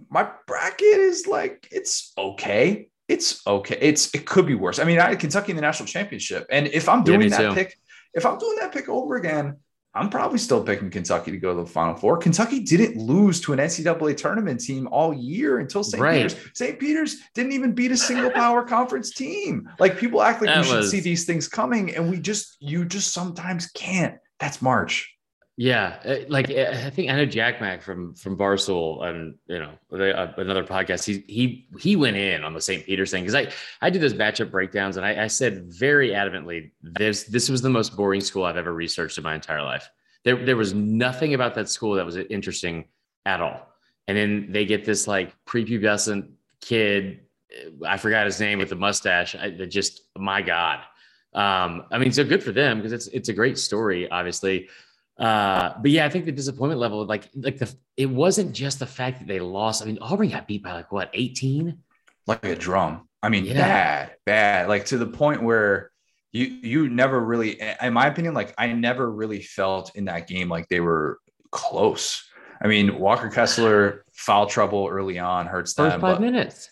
My 0.09 0.31
bracket 0.47 0.87
is 0.87 1.27
like 1.27 1.67
it's 1.73 2.13
okay 2.17 2.89
it's 3.08 3.47
okay. 3.47 3.79
It's 3.81 4.14
it 4.14 4.26
could 4.26 4.47
be 4.47 4.55
worse. 4.55 4.79
I 4.79 4.85
mean, 4.85 4.99
I 4.99 5.11
had 5.11 5.20
Kentucky 5.20 5.53
in 5.53 5.56
the 5.56 5.62
national 5.62 5.87
championship, 5.87 6.47
and 6.50 6.67
if 6.67 6.88
I'm 6.88 7.05
doing 7.05 7.23
yeah, 7.23 7.29
that 7.29 7.49
too. 7.49 7.55
pick, 7.55 7.79
if 8.14 8.26
I'm 8.26 8.38
doing 8.38 8.56
that 8.61 8.73
pick 8.73 8.88
over 8.88 9.17
again, 9.17 9.56
I'm 9.94 10.11
probably 10.11 10.38
still 10.38 10.62
picking 10.62 10.91
Kentucky 10.91 11.31
to 11.31 11.38
go 11.38 11.55
to 11.55 11.62
the 11.62 11.67
Final 11.67 11.94
Four. 11.94 12.19
Kentucky 12.19 12.61
didn't 12.61 12.97
lose 12.97 13.41
to 13.43 13.53
an 13.53 13.58
NCAA 13.58 14.17
tournament 14.17 14.61
team 14.61 14.88
all 14.91 15.14
year 15.14 15.58
until 15.58 15.82
St. 15.82 16.00
Right. 16.00 16.29
Peter's. 16.29 16.37
St. 16.53 16.79
Peter's 16.79 17.17
didn't 17.35 17.53
even 17.53 17.73
beat 17.73 17.93
a 17.93 17.97
single 17.97 18.31
power 18.31 18.62
conference 18.67 19.12
team. 19.12 19.69
Like 19.79 19.97
people 19.97 20.23
act 20.23 20.43
like 20.43 20.49
that 20.49 20.64
we 20.64 20.70
should 20.70 20.91
see 20.91 21.00
these 21.00 21.25
things 21.25 21.49
coming, 21.49 21.94
and 21.94 22.11
we 22.11 22.19
just 22.19 22.56
you 22.61 22.85
just 22.85 23.14
sometimes 23.14 23.69
can't. 23.69 24.17
That's 24.38 24.61
March. 24.61 25.16
Yeah, 25.58 25.97
uh, 26.05 26.17
like 26.29 26.50
uh, 26.50 26.70
I 26.85 26.91
think 26.91 27.11
I 27.11 27.17
know 27.17 27.25
Jack 27.25 27.62
Mack 27.62 27.81
from 27.81 28.14
from 28.14 28.37
Barstool 28.37 29.03
and 29.05 29.37
you 29.47 29.58
know 29.58 29.73
uh, 29.91 30.32
another 30.37 30.62
podcast. 30.62 31.05
He 31.05 31.25
he 31.32 31.67
he 31.79 31.97
went 31.97 32.17
in 32.17 32.44
on 32.44 32.53
the 32.53 32.61
St. 32.61 32.85
Peter's 32.85 33.11
thing 33.11 33.25
because 33.25 33.35
I 33.35 33.50
I 33.81 33.88
do 33.88 33.99
those 33.99 34.12
matchup 34.12 34.50
breakdowns 34.50 34.99
and 34.99 35.06
I, 35.06 35.25
I 35.25 35.26
said 35.29 35.73
very 35.73 36.11
adamantly 36.11 36.73
this 36.82 37.25
this 37.25 37.49
was 37.49 37.62
the 37.62 37.70
most 37.70 37.97
boring 37.97 38.20
school 38.20 38.44
I've 38.44 38.58
ever 38.58 38.75
researched 38.75 39.17
in 39.17 39.25
my 39.25 39.35
entire 39.35 39.62
life. 39.62 39.88
There 40.25 40.44
there 40.44 40.56
was 40.58 40.75
nothing 40.75 41.32
about 41.32 41.55
that 41.55 41.70
school 41.70 41.94
that 41.94 42.05
was 42.05 42.17
interesting 42.17 42.88
at 43.25 43.41
all. 43.41 43.67
And 44.09 44.17
then 44.17 44.49
they 44.50 44.67
get 44.67 44.85
this 44.85 45.09
like 45.09 45.35
prepubescent 45.47 46.32
kid, 46.61 47.20
I 47.85 47.97
forgot 47.97 48.26
his 48.26 48.41
name 48.41 48.59
with 48.59 48.69
the 48.69 48.76
mustache. 48.76 49.35
I, 49.35 49.50
just 49.50 50.02
my 50.17 50.43
God. 50.43 50.81
Um, 51.35 51.85
I 51.91 51.99
mean, 51.99 52.12
so 52.12 52.25
good 52.25 52.43
for 52.43 52.52
them 52.52 52.79
because 52.79 52.93
it's 52.93 53.09
it's 53.09 53.29
a 53.29 53.32
great 53.32 53.59
story, 53.59 54.11
obviously. 54.11 54.69
Uh, 55.19 55.75
but 55.81 55.91
yeah, 55.91 56.05
I 56.05 56.11
think 56.11 56.27
the 56.27 56.33
disappointment 56.33 56.81
level, 56.81 57.05
like, 57.07 57.29
like 57.35 57.59
the, 57.59 57.73
it 57.97 58.07
wasn't 58.07 58.53
just 58.53 58.79
the 58.79 58.87
fact 58.87 59.21
that 59.21 59.29
they 59.29 59.41
lost. 59.41 59.83
I 59.83 59.87
mean, 59.87 59.99
Auburn 60.01 60.29
got 60.29 60.47
beat 60.47 60.63
by 60.63 60.73
like 60.73 60.93
what, 60.93 61.11
18? 61.15 61.79
Like 62.27 62.45
a 62.45 62.55
drum. 62.55 63.09
I 63.23 63.29
mean, 63.29 63.45
yeah. 63.45 63.55
bad, 63.55 64.17
bad, 64.27 64.69
like 64.69 64.87
to 64.87 64.99
the 64.99 65.07
point 65.07 65.43
where 65.43 65.91
you, 66.33 66.45
you 66.45 66.89
never 66.89 67.19
really, 67.19 67.61
in 67.83 67.93
my 67.95 68.09
opinion, 68.09 68.35
like 68.35 68.55
I 68.59 68.73
never 68.73 69.11
really 69.11 69.41
felt 69.41 69.97
in 69.97 70.05
that 70.05 70.29
game 70.29 70.49
like 70.49 70.69
they 70.69 70.81
were 70.81 71.19
close. 71.51 72.29
I 72.61 72.69
mean, 72.69 72.99
Walker 72.99 73.31
Kessler 73.31 74.05
foul 74.12 74.47
trouble 74.47 74.89
early 74.91 75.19
on 75.19 75.47
hurts 75.47 75.75
them. 75.75 75.91
First 75.91 76.01
five 76.01 76.21
minutes. 76.21 76.71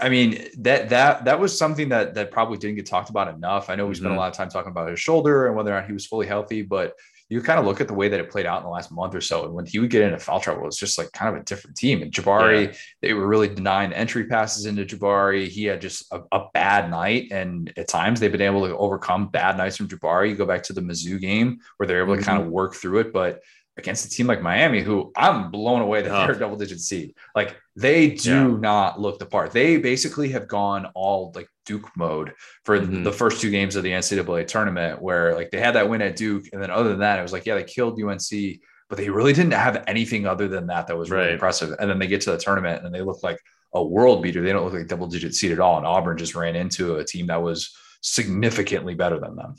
I 0.00 0.08
mean 0.08 0.46
that 0.58 0.88
that 0.88 1.26
that 1.26 1.38
was 1.38 1.56
something 1.56 1.90
that 1.90 2.14
that 2.14 2.30
probably 2.30 2.56
didn't 2.56 2.76
get 2.76 2.86
talked 2.86 3.10
about 3.10 3.32
enough. 3.32 3.68
I 3.68 3.76
know 3.76 3.86
we 3.86 3.94
spent 3.94 4.08
mm-hmm. 4.08 4.16
a 4.16 4.20
lot 4.20 4.30
of 4.30 4.36
time 4.36 4.48
talking 4.48 4.70
about 4.70 4.88
his 4.88 4.98
shoulder 4.98 5.46
and 5.46 5.54
whether 5.54 5.70
or 5.70 5.78
not 5.78 5.86
he 5.86 5.92
was 5.92 6.06
fully 6.06 6.26
healthy, 6.26 6.62
but 6.62 6.94
you 7.30 7.40
kind 7.40 7.60
of 7.60 7.64
look 7.64 7.80
at 7.80 7.86
the 7.86 7.94
way 7.94 8.08
that 8.08 8.18
it 8.18 8.28
played 8.28 8.44
out 8.44 8.58
in 8.58 8.64
the 8.64 8.70
last 8.70 8.90
month 8.90 9.14
or 9.14 9.20
so. 9.20 9.44
And 9.44 9.54
when 9.54 9.64
he 9.64 9.78
would 9.78 9.88
get 9.88 10.02
into 10.02 10.18
foul 10.18 10.40
trouble, 10.40 10.66
it's 10.66 10.76
just 10.76 10.98
like 10.98 11.12
kind 11.12 11.32
of 11.32 11.40
a 11.40 11.44
different 11.44 11.76
team. 11.76 12.02
And 12.02 12.10
Jabari, 12.10 12.66
yeah. 12.66 12.72
they 13.00 13.14
were 13.14 13.28
really 13.28 13.46
denying 13.46 13.92
entry 13.92 14.26
passes 14.26 14.66
into 14.66 14.84
Jabari. 14.84 15.46
He 15.46 15.64
had 15.64 15.80
just 15.80 16.12
a, 16.12 16.22
a, 16.32 16.48
bad 16.52 16.90
night. 16.90 17.28
And 17.30 17.72
at 17.76 17.86
times 17.86 18.18
they've 18.18 18.32
been 18.32 18.40
able 18.40 18.66
to 18.66 18.76
overcome 18.76 19.28
bad 19.28 19.56
nights 19.56 19.76
from 19.76 19.86
Jabari. 19.86 20.30
You 20.30 20.34
go 20.34 20.44
back 20.44 20.64
to 20.64 20.72
the 20.72 20.80
Mizzou 20.80 21.20
game 21.20 21.60
where 21.76 21.86
they're 21.86 22.02
able 22.02 22.14
mm-hmm. 22.14 22.22
to 22.22 22.26
kind 22.26 22.42
of 22.42 22.48
work 22.48 22.74
through 22.74 22.98
it. 22.98 23.12
But 23.12 23.42
against 23.80 24.06
a 24.06 24.10
team 24.10 24.26
like 24.26 24.42
Miami, 24.42 24.80
who 24.80 25.12
I'm 25.16 25.50
blown 25.50 25.80
away 25.80 26.02
that 26.02 26.10
oh. 26.10 26.26
they're 26.26 26.36
a 26.36 26.38
double 26.38 26.56
digit 26.56 26.80
seed. 26.80 27.14
Like 27.34 27.56
they 27.76 28.10
do 28.10 28.30
yeah. 28.52 28.56
not 28.60 29.00
look 29.00 29.18
the 29.18 29.26
part. 29.26 29.52
They 29.52 29.78
basically 29.78 30.28
have 30.30 30.46
gone 30.46 30.86
all 30.94 31.32
like 31.34 31.48
Duke 31.66 31.88
mode 31.96 32.32
for 32.64 32.78
mm-hmm. 32.78 33.02
the 33.02 33.12
first 33.12 33.40
two 33.40 33.50
games 33.50 33.76
of 33.76 33.82
the 33.82 33.90
NCAA 33.90 34.46
tournament, 34.46 35.00
where 35.00 35.34
like 35.34 35.50
they 35.50 35.60
had 35.60 35.74
that 35.74 35.88
win 35.88 36.02
at 36.02 36.16
Duke, 36.16 36.44
and 36.52 36.62
then 36.62 36.70
other 36.70 36.90
than 36.90 37.00
that, 37.00 37.18
it 37.18 37.22
was 37.22 37.32
like 37.32 37.46
yeah, 37.46 37.54
they 37.54 37.64
killed 37.64 38.00
UNC, 38.00 38.60
but 38.88 38.98
they 38.98 39.08
really 39.08 39.32
didn't 39.32 39.52
have 39.52 39.84
anything 39.86 40.26
other 40.26 40.48
than 40.48 40.66
that 40.66 40.86
that 40.86 40.96
was 40.96 41.10
really 41.10 41.24
right. 41.24 41.32
impressive. 41.32 41.74
And 41.78 41.90
then 41.90 41.98
they 41.98 42.06
get 42.06 42.20
to 42.22 42.32
the 42.32 42.38
tournament 42.38 42.84
and 42.84 42.94
they 42.94 43.02
look 43.02 43.22
like 43.22 43.38
a 43.72 43.84
world 43.84 44.22
beater. 44.22 44.42
They 44.42 44.52
don't 44.52 44.64
look 44.64 44.74
like 44.74 44.88
double 44.88 45.06
digit 45.06 45.34
seed 45.34 45.52
at 45.52 45.60
all. 45.60 45.78
And 45.78 45.86
Auburn 45.86 46.18
just 46.18 46.34
ran 46.34 46.56
into 46.56 46.96
a 46.96 47.04
team 47.04 47.28
that 47.28 47.42
was 47.42 47.74
significantly 48.02 48.94
better 48.94 49.20
than 49.20 49.36
them. 49.36 49.54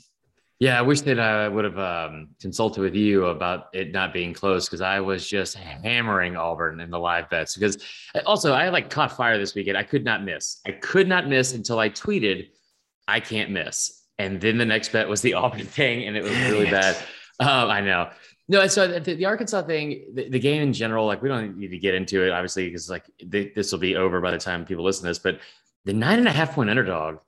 Yeah, 0.62 0.78
I 0.78 0.82
wish 0.82 1.00
that 1.00 1.18
I 1.18 1.48
would 1.48 1.64
have 1.64 1.76
um, 1.80 2.28
consulted 2.40 2.82
with 2.82 2.94
you 2.94 3.26
about 3.26 3.66
it 3.72 3.90
not 3.90 4.12
being 4.12 4.32
close 4.32 4.66
because 4.66 4.80
I 4.80 5.00
was 5.00 5.28
just 5.28 5.56
hammering 5.56 6.36
Auburn 6.36 6.78
in 6.78 6.88
the 6.88 7.00
live 7.00 7.28
bets. 7.28 7.56
Because 7.56 7.78
also, 8.26 8.52
I 8.52 8.68
like 8.68 8.88
caught 8.88 9.16
fire 9.16 9.36
this 9.38 9.56
weekend. 9.56 9.76
I 9.76 9.82
could 9.82 10.04
not 10.04 10.22
miss. 10.22 10.60
I 10.64 10.70
could 10.70 11.08
not 11.08 11.26
miss 11.26 11.52
until 11.52 11.80
I 11.80 11.88
tweeted, 11.88 12.50
"I 13.08 13.18
can't 13.18 13.50
miss." 13.50 14.04
And 14.20 14.40
then 14.40 14.56
the 14.56 14.64
next 14.64 14.92
bet 14.92 15.08
was 15.08 15.20
the 15.20 15.34
Auburn 15.42 15.66
thing, 15.66 16.06
and 16.06 16.16
it 16.16 16.22
was 16.22 16.30
really 16.42 16.70
bad. 16.70 16.96
Um, 17.40 17.68
I 17.68 17.80
know. 17.80 18.10
No, 18.46 18.64
so 18.68 19.00
the, 19.00 19.14
the 19.16 19.24
Arkansas 19.24 19.62
thing, 19.62 20.14
the, 20.14 20.28
the, 20.28 20.38
game 20.38 20.62
in 20.62 20.72
general, 20.72 21.06
like 21.06 21.22
we 21.22 21.28
don't 21.28 21.58
need 21.58 21.72
to 21.72 21.78
get 21.78 21.94
into 21.96 22.24
it, 22.24 22.30
obviously, 22.30 22.66
because 22.66 22.88
like 22.88 23.06
this 23.20 23.72
will 23.72 23.80
be 23.80 23.96
over 23.96 24.20
by 24.20 24.30
the 24.30 24.38
time 24.38 24.64
people 24.64 24.84
listen 24.84 25.02
to 25.02 25.08
this. 25.08 25.18
But 25.18 25.40
the 25.86 25.92
nine 25.92 26.20
and 26.20 26.28
a 26.28 26.30
half 26.30 26.54
point 26.54 26.70
underdog 26.70 27.18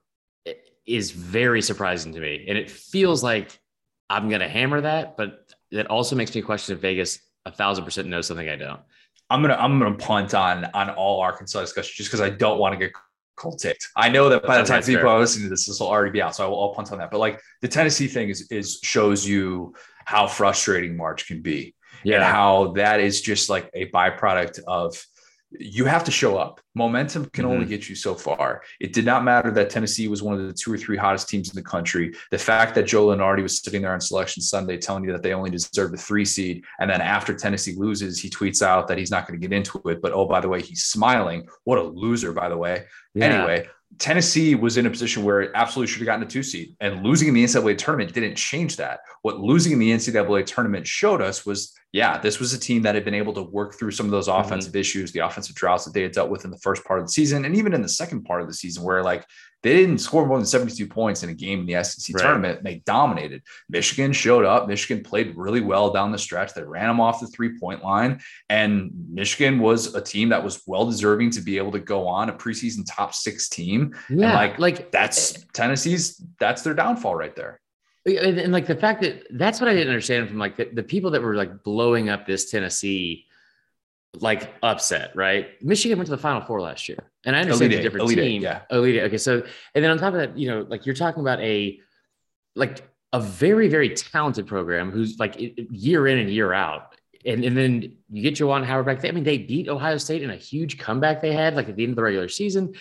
is 0.86 1.10
very 1.10 1.62
surprising 1.62 2.12
to 2.12 2.20
me. 2.20 2.44
And 2.48 2.58
it 2.58 2.70
feels 2.70 3.22
like 3.22 3.58
I'm 4.10 4.28
going 4.28 4.40
to 4.40 4.48
hammer 4.48 4.80
that, 4.82 5.16
but 5.16 5.52
that 5.72 5.86
also 5.88 6.16
makes 6.16 6.34
me 6.34 6.42
question 6.42 6.74
if 6.74 6.80
Vegas 6.80 7.18
a 7.46 7.50
thousand 7.50 7.84
percent 7.84 8.08
knows 8.08 8.26
something 8.26 8.48
I 8.48 8.56
don't. 8.56 8.80
I'm 9.30 9.42
gonna 9.42 9.54
I'm 9.54 9.78
gonna 9.78 9.96
punt 9.96 10.34
on 10.34 10.66
on 10.74 10.90
all 10.90 11.20
Arkansas 11.20 11.60
discussion 11.60 11.92
just 11.96 12.10
because 12.10 12.20
I 12.20 12.30
don't 12.30 12.58
want 12.58 12.72
to 12.74 12.78
get 12.78 12.92
cold 13.36 13.58
ticked. 13.58 13.88
I 13.96 14.08
know 14.08 14.28
that 14.28 14.44
by 14.44 14.60
the 14.60 14.64
time 14.66 14.82
people 14.82 15.08
are 15.08 15.18
listening 15.18 15.46
to 15.46 15.50
this, 15.50 15.66
this 15.66 15.80
will 15.80 15.88
already 15.88 16.12
be 16.12 16.22
out, 16.22 16.36
so 16.36 16.44
I 16.44 16.48
will 16.48 16.60
I'll 16.62 16.74
punt 16.74 16.92
on 16.92 16.98
that. 16.98 17.10
But 17.10 17.18
like 17.18 17.40
the 17.62 17.68
Tennessee 17.68 18.06
thing 18.06 18.28
is 18.28 18.50
is 18.50 18.80
shows 18.82 19.26
you 19.26 19.74
how 20.04 20.26
frustrating 20.26 20.96
March 20.96 21.26
can 21.26 21.40
be, 21.42 21.74
yeah, 22.02 22.16
and 22.16 22.24
how 22.24 22.72
that 22.72 23.00
is 23.00 23.22
just 23.22 23.48
like 23.48 23.70
a 23.74 23.90
byproduct 23.90 24.60
of 24.66 25.02
you 25.58 25.84
have 25.84 26.04
to 26.04 26.11
show 26.11 26.37
up. 26.37 26.61
Momentum 26.75 27.26
can 27.26 27.44
mm-hmm. 27.44 27.54
only 27.54 27.66
get 27.66 27.88
you 27.88 27.94
so 27.94 28.14
far. 28.14 28.62
It 28.80 28.92
did 28.92 29.04
not 29.04 29.25
matter 29.25 29.50
that 29.52 29.70
Tennessee 29.70 30.08
was 30.08 30.23
one 30.23 30.34
of 30.34 30.46
the 30.46 30.52
two 30.52 30.73
or 30.73 30.78
three 30.78 30.96
hottest 30.96 31.28
teams 31.28 31.49
in 31.49 31.54
the 31.54 31.62
country. 31.62 32.14
The 32.30 32.38
fact 32.38 32.75
that 32.75 32.87
Joe 32.87 33.06
Lunardi 33.06 33.42
was 33.42 33.62
sitting 33.62 33.82
there 33.82 33.92
on 33.92 34.00
selection 34.00 34.42
Sunday 34.42 34.76
telling 34.76 35.04
you 35.04 35.12
that 35.12 35.23
they 35.23 35.34
only 35.34 35.50
deserve 35.50 35.92
a 35.92 35.96
three 35.96 36.25
seed. 36.25 36.64
And 36.80 36.90
then 36.90 37.00
after 37.00 37.34
Tennessee 37.34 37.75
loses, 37.76 38.20
he 38.20 38.30
tweets 38.30 38.62
out 38.62 38.88
that 38.88 38.99
he's 38.99 39.11
not 39.11 39.26
going 39.26 39.40
to 39.40 39.46
get 39.46 39.56
into 39.56 39.80
it. 39.88 40.02
But 40.02 40.12
oh, 40.12 40.26
by 40.26 40.40
the 40.40 40.49
way, 40.49 40.61
he's 40.61 40.84
smiling. 40.84 41.49
What 41.64 41.78
a 41.78 41.82
loser, 41.82 42.32
by 42.32 42.49
the 42.49 42.56
way. 42.56 42.84
Yeah. 43.14 43.26
Anyway, 43.26 43.68
Tennessee 43.98 44.54
was 44.54 44.76
in 44.76 44.86
a 44.86 44.90
position 44.90 45.24
where 45.24 45.40
it 45.40 45.52
absolutely 45.54 45.90
should 45.90 46.00
have 46.00 46.06
gotten 46.06 46.24
a 46.24 46.28
two 46.28 46.42
seed, 46.42 46.76
and 46.80 47.04
losing 47.04 47.28
in 47.28 47.34
the 47.34 47.44
NCAA 47.44 47.78
tournament 47.78 48.12
didn't 48.12 48.36
change 48.36 48.76
that. 48.76 49.00
What 49.22 49.40
losing 49.40 49.72
in 49.72 49.78
the 49.78 49.90
NCAA 49.90 50.46
tournament 50.46 50.86
showed 50.86 51.20
us 51.20 51.46
was, 51.46 51.72
yeah, 51.92 52.18
this 52.18 52.40
was 52.40 52.52
a 52.52 52.58
team 52.58 52.82
that 52.82 52.94
had 52.94 53.04
been 53.04 53.14
able 53.14 53.32
to 53.34 53.42
work 53.42 53.74
through 53.74 53.92
some 53.92 54.06
of 54.06 54.12
those 54.12 54.28
mm-hmm. 54.28 54.40
offensive 54.40 54.72
mm-hmm. 54.72 54.80
issues, 54.80 55.12
the 55.12 55.20
offensive 55.20 55.54
droughts 55.54 55.84
that 55.84 55.94
they 55.94 56.02
had 56.02 56.12
dealt 56.12 56.30
with 56.30 56.44
in 56.44 56.50
the 56.50 56.58
first 56.58 56.84
part 56.84 57.00
of 57.00 57.06
the 57.06 57.12
season, 57.12 57.44
and 57.44 57.56
even 57.56 57.72
in 57.72 57.82
the 57.82 57.88
second 57.88 58.24
part 58.24 58.40
of 58.40 58.48
the 58.48 58.54
season, 58.54 58.82
where 58.82 59.02
like 59.02 59.24
they 59.64 59.73
didn't 59.73 59.97
score 59.97 60.26
more 60.26 60.37
than 60.37 60.47
72 60.47 60.87
points 60.87 61.23
in 61.23 61.30
a 61.30 61.35
game 61.35 61.61
in 61.61 61.66
the 61.66 61.83
SEC 61.83 62.14
right. 62.14 62.23
tournament. 62.23 62.62
They 62.62 62.83
dominated. 62.85 63.42
Michigan 63.71 64.12
showed 64.12 64.44
up. 64.44 64.68
Michigan 64.68 65.02
played 65.02 65.35
really 65.37 65.62
well 65.62 65.90
down 65.90 66.12
the 66.12 66.18
stretch. 66.18 66.52
They 66.52 66.62
ran 66.62 66.88
them 66.88 67.00
off 67.00 67.18
the 67.18 67.28
three 67.28 67.59
point 67.59 67.83
line. 67.83 68.21
And 68.50 68.92
Michigan 69.11 69.59
was 69.59 69.94
a 69.94 70.02
team 70.02 70.28
that 70.28 70.44
was 70.44 70.62
well 70.66 70.85
deserving 70.85 71.30
to 71.30 71.40
be 71.40 71.56
able 71.56 71.73
to 71.73 71.78
go 71.78 72.06
on 72.06 72.28
a 72.28 72.35
preseason 72.35 72.85
top 72.87 73.14
six 73.14 73.49
team. 73.49 73.97
Yeah. 74.11 74.26
And 74.26 74.35
like, 74.35 74.59
like 74.59 74.92
that's 74.92 75.35
eh, 75.35 75.40
Tennessee's, 75.54 76.23
that's 76.38 76.61
their 76.61 76.75
downfall 76.75 77.16
right 77.16 77.35
there. 77.35 77.59
And, 78.04 78.38
and 78.38 78.52
like 78.52 78.66
the 78.66 78.76
fact 78.76 79.00
that 79.00 79.26
that's 79.30 79.62
what 79.62 79.71
I 79.71 79.73
didn't 79.73 79.88
understand 79.88 80.28
from 80.28 80.38
like 80.38 80.56
the, 80.56 80.68
the 80.75 80.83
people 80.83 81.11
that 81.12 81.23
were 81.23 81.37
like 81.37 81.62
blowing 81.62 82.11
up 82.11 82.26
this 82.26 82.50
Tennessee 82.50 83.25
like 84.21 84.54
upset, 84.62 85.14
right? 85.14 85.50
Michigan 85.62 85.99
went 85.99 86.06
to 86.06 86.11
the 86.11 86.18
Final 86.18 86.40
Four 86.40 86.61
last 86.61 86.88
year, 86.88 86.99
and 87.25 87.35
I 87.35 87.40
understand 87.40 87.73
Elite, 87.73 87.80
a 87.80 87.83
different 87.83 88.04
Elite, 88.04 88.18
team. 88.18 88.42
Yeah, 88.42 88.62
Elite. 88.71 89.02
Okay, 89.02 89.18
so 89.18 89.42
and 89.75 89.85
then 89.85 89.90
on 89.90 89.99
top 89.99 90.14
of 90.14 90.21
that, 90.21 90.38
you 90.38 90.49
know, 90.49 90.66
like 90.68 90.87
you're 90.87 90.94
talking 90.94 91.21
about 91.21 91.40
a 91.40 91.80
like 92.54 92.88
a 93.12 93.21
very 93.21 93.68
very 93.68 93.90
talented 93.90 94.47
program 94.47 94.90
who's 94.90 95.18
like 95.18 95.37
year 95.38 96.06
in 96.06 96.18
and 96.18 96.30
year 96.30 96.52
out, 96.52 96.94
and 97.25 97.44
and 97.44 97.56
then 97.56 97.97
you 98.11 98.23
get 98.23 98.35
Juwan 98.35 98.64
Howard 98.64 98.87
back. 98.87 99.04
I 99.04 99.11
mean, 99.11 99.25
they 99.25 99.38
beat 99.38 99.68
Ohio 99.68 99.99
State 99.99 100.23
in 100.23 100.30
a 100.30 100.37
huge 100.37 100.78
comeback 100.78 101.21
they 101.21 101.33
had 101.33 101.56
like 101.56 101.68
at 101.68 101.76
the 101.76 101.83
end 101.83 101.90
of 101.90 101.97
the 101.97 102.02
regular 102.02 102.28
season. 102.28 102.75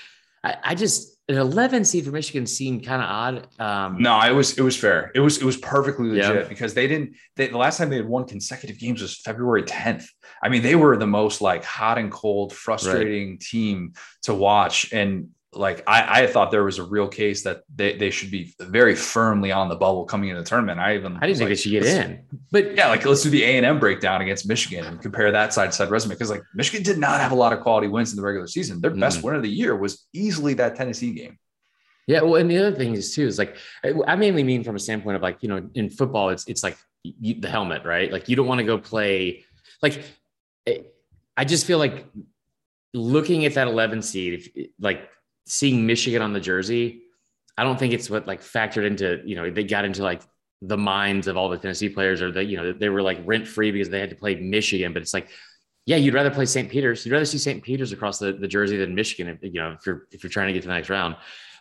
I, 0.43 0.57
I 0.63 0.75
just 0.75 1.12
an 1.29 1.37
11 1.37 1.85
seed 1.85 2.03
for 2.03 2.11
Michigan 2.11 2.45
seemed 2.45 2.85
kind 2.85 3.01
of 3.01 3.09
odd. 3.09 3.47
Um, 3.59 4.01
no, 4.01 4.19
it 4.21 4.31
was 4.31 4.57
it 4.57 4.61
was 4.61 4.75
fair. 4.75 5.11
It 5.15 5.21
was 5.21 5.37
it 5.37 5.45
was 5.45 5.55
perfectly 5.57 6.09
legit 6.09 6.35
yeah. 6.35 6.49
because 6.49 6.73
they 6.73 6.87
didn't. 6.87 7.15
They, 7.37 7.47
the 7.47 7.57
last 7.57 7.77
time 7.77 7.89
they 7.89 7.95
had 7.95 8.07
won 8.07 8.27
consecutive 8.27 8.77
games 8.77 9.01
was 9.01 9.17
February 9.17 9.63
10th. 9.63 10.05
I 10.43 10.49
mean, 10.49 10.63
they 10.63 10.75
were 10.75 10.97
the 10.97 11.07
most 11.07 11.41
like 11.41 11.63
hot 11.63 11.97
and 11.97 12.11
cold, 12.11 12.53
frustrating 12.53 13.31
right. 13.31 13.39
team 13.39 13.93
to 14.23 14.33
watch, 14.33 14.91
and 14.91 15.29
like 15.55 15.83
I, 15.87 16.23
I 16.23 16.27
thought 16.27 16.51
there 16.51 16.63
was 16.63 16.79
a 16.79 16.83
real 16.83 17.07
case 17.07 17.43
that 17.43 17.63
they, 17.73 17.97
they 17.97 18.09
should 18.09 18.31
be 18.31 18.53
very 18.59 18.95
firmly 18.95 19.51
on 19.51 19.69
the 19.69 19.75
bubble 19.75 20.05
coming 20.05 20.29
into 20.29 20.41
the 20.41 20.47
tournament. 20.47 20.79
I 20.79 20.95
even 20.95 21.17
I 21.17 21.27
didn't 21.27 21.37
think 21.37 21.41
like, 21.41 21.49
they 21.49 21.61
should 21.61 21.71
get 21.71 21.85
in, 21.85 22.25
but 22.51 22.75
yeah, 22.75 22.89
like 22.89 23.05
let's 23.05 23.23
do 23.23 23.29
the 23.29 23.43
A 23.43 23.57
and 23.57 23.65
M 23.65 23.79
breakdown 23.79 24.21
against 24.21 24.47
Michigan 24.47 24.85
and 24.85 25.01
compare 25.01 25.31
that 25.31 25.53
side 25.53 25.67
to 25.67 25.71
side 25.71 25.89
resume 25.89 26.13
because 26.13 26.29
like 26.29 26.43
Michigan 26.53 26.83
did 26.83 26.97
not 26.97 27.19
have 27.19 27.31
a 27.31 27.35
lot 27.35 27.53
of 27.53 27.61
quality 27.61 27.87
wins 27.87 28.11
in 28.11 28.17
the 28.17 28.23
regular 28.23 28.47
season. 28.47 28.81
Their 28.81 28.91
best 28.91 29.19
mm. 29.19 29.23
win 29.23 29.35
of 29.35 29.43
the 29.43 29.49
year 29.49 29.75
was 29.75 30.05
easily 30.13 30.53
that 30.55 30.75
Tennessee 30.75 31.13
game. 31.13 31.37
Yeah, 32.07 32.21
well, 32.21 32.35
and 32.35 32.51
the 32.51 32.57
other 32.57 32.75
thing 32.75 32.93
is 32.93 33.15
too 33.15 33.27
is 33.27 33.37
like 33.37 33.57
I 33.83 34.15
mainly 34.15 34.43
mean 34.43 34.63
from 34.63 34.75
a 34.75 34.79
standpoint 34.79 35.15
of 35.15 35.21
like 35.21 35.41
you 35.41 35.49
know 35.49 35.69
in 35.73 35.89
football 35.89 36.29
it's 36.29 36.47
it's 36.47 36.63
like 36.63 36.77
you, 37.03 37.39
the 37.39 37.49
helmet 37.49 37.85
right 37.85 38.11
like 38.11 38.29
you 38.29 38.35
don't 38.35 38.47
want 38.47 38.59
to 38.59 38.65
go 38.65 38.77
play 38.77 39.45
like 39.81 40.03
I 41.35 41.45
just 41.45 41.65
feel 41.65 41.77
like 41.77 42.05
looking 42.93 43.45
at 43.45 43.55
that 43.55 43.67
11 43.67 44.01
seed 44.01 44.33
if, 44.55 44.69
like 44.79 45.09
seeing 45.45 45.85
Michigan 45.85 46.21
on 46.21 46.33
the 46.33 46.39
jersey, 46.39 47.01
I 47.57 47.63
don't 47.63 47.77
think 47.77 47.93
it's 47.93 48.09
what 48.09 48.27
like 48.27 48.41
factored 48.41 48.85
into, 48.85 49.21
you 49.25 49.35
know, 49.35 49.49
they 49.49 49.63
got 49.63 49.85
into 49.85 50.03
like 50.03 50.21
the 50.61 50.77
minds 50.77 51.27
of 51.27 51.37
all 51.37 51.49
the 51.49 51.57
Tennessee 51.57 51.89
players 51.89 52.21
or 52.21 52.31
that, 52.31 52.45
you 52.45 52.57
know, 52.57 52.73
they 52.73 52.89
were 52.89 53.01
like 53.01 53.19
rent 53.25 53.47
free 53.47 53.71
because 53.71 53.89
they 53.89 53.99
had 53.99 54.09
to 54.09 54.15
play 54.15 54.35
Michigan. 54.35 54.93
But 54.93 55.01
it's 55.01 55.13
like, 55.13 55.29
yeah, 55.85 55.97
you'd 55.97 56.13
rather 56.13 56.31
play 56.31 56.45
St. 56.45 56.69
Peter's. 56.69 57.05
You'd 57.05 57.11
rather 57.11 57.25
see 57.25 57.37
St. 57.37 57.61
Peter's 57.61 57.91
across 57.91 58.17
the, 58.17 58.33
the 58.33 58.47
jersey 58.47 58.77
than 58.77 58.95
Michigan, 58.95 59.27
if, 59.27 59.53
you 59.53 59.59
know, 59.59 59.71
if 59.71 59.85
you're 59.85 60.07
if 60.11 60.23
you're 60.23 60.31
trying 60.31 60.47
to 60.47 60.53
get 60.53 60.61
to 60.61 60.67
the 60.67 60.73
next 60.73 60.89
round. 60.89 61.17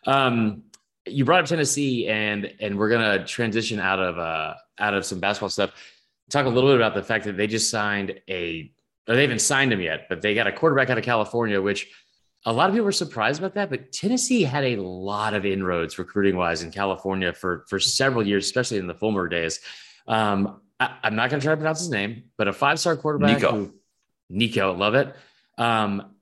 Um, 0.07 0.63
you 1.07 1.25
brought 1.25 1.41
up 1.41 1.47
Tennessee 1.47 2.07
and 2.09 2.53
and 2.61 2.79
we're 2.79 2.89
gonna 2.89 3.25
transition 3.27 3.81
out 3.81 3.99
of 3.99 4.19
uh 4.19 4.55
out 4.79 4.95
of 4.95 5.05
some 5.05 5.19
basketball 5.19 5.49
stuff. 5.49 5.73
Talk 6.31 6.47
a 6.47 6.49
little 6.49 6.71
bit 6.71 6.77
about 6.77 6.95
the 6.95 7.03
fact 7.03 7.25
that 7.25 7.37
they 7.37 7.47
just 7.49 7.71
signed 7.71 8.21
a 8.31 8.73
or 9.09 9.17
they 9.17 9.23
haven't 9.23 9.41
signed 9.41 9.73
him 9.73 9.81
yet, 9.81 10.07
but 10.09 10.23
they 10.23 10.35
got 10.35 10.47
a 10.47 10.53
quarterback 10.53 10.91
out 10.91 10.99
of 10.99 11.05
California, 11.05 11.61
which 11.61 11.89
a 12.45 12.53
lot 12.53 12.69
of 12.69 12.75
people 12.75 12.85
were 12.85 12.93
surprised 12.93 13.41
about 13.41 13.55
that, 13.55 13.71
but 13.71 13.93
Tennessee 13.93 14.43
had 14.43 14.65
a 14.65 14.77
lot 14.77 15.35
of 15.35 15.47
inroads 15.47 15.99
recruiting 15.99 16.37
wise 16.37 16.63
in 16.63 16.73
California 16.73 17.33
for 17.33 17.65
for 17.69 17.79
several 17.79 18.27
years, 18.27 18.45
especially 18.47 18.79
in 18.79 18.87
the 18.87 18.95
Fulmer 18.95 19.29
days. 19.29 19.61
Um, 20.09 20.61
I, 20.81 20.97
am 21.05 21.15
not 21.15 21.31
going 21.31 21.41
to 21.41 21.45
try 21.45 21.53
to 21.53 21.57
pronounce 21.57 21.81
his 21.81 21.91
name, 21.91 22.25
but 22.37 22.49
a 22.49 22.53
five 22.53 22.81
star 22.81 22.97
quarterback, 22.97 23.37
Nico. 23.37 23.53
Who, 23.53 23.75
Nico, 24.29 24.75
love 24.75 24.95
it. 24.95 25.15
Um, 25.57 26.15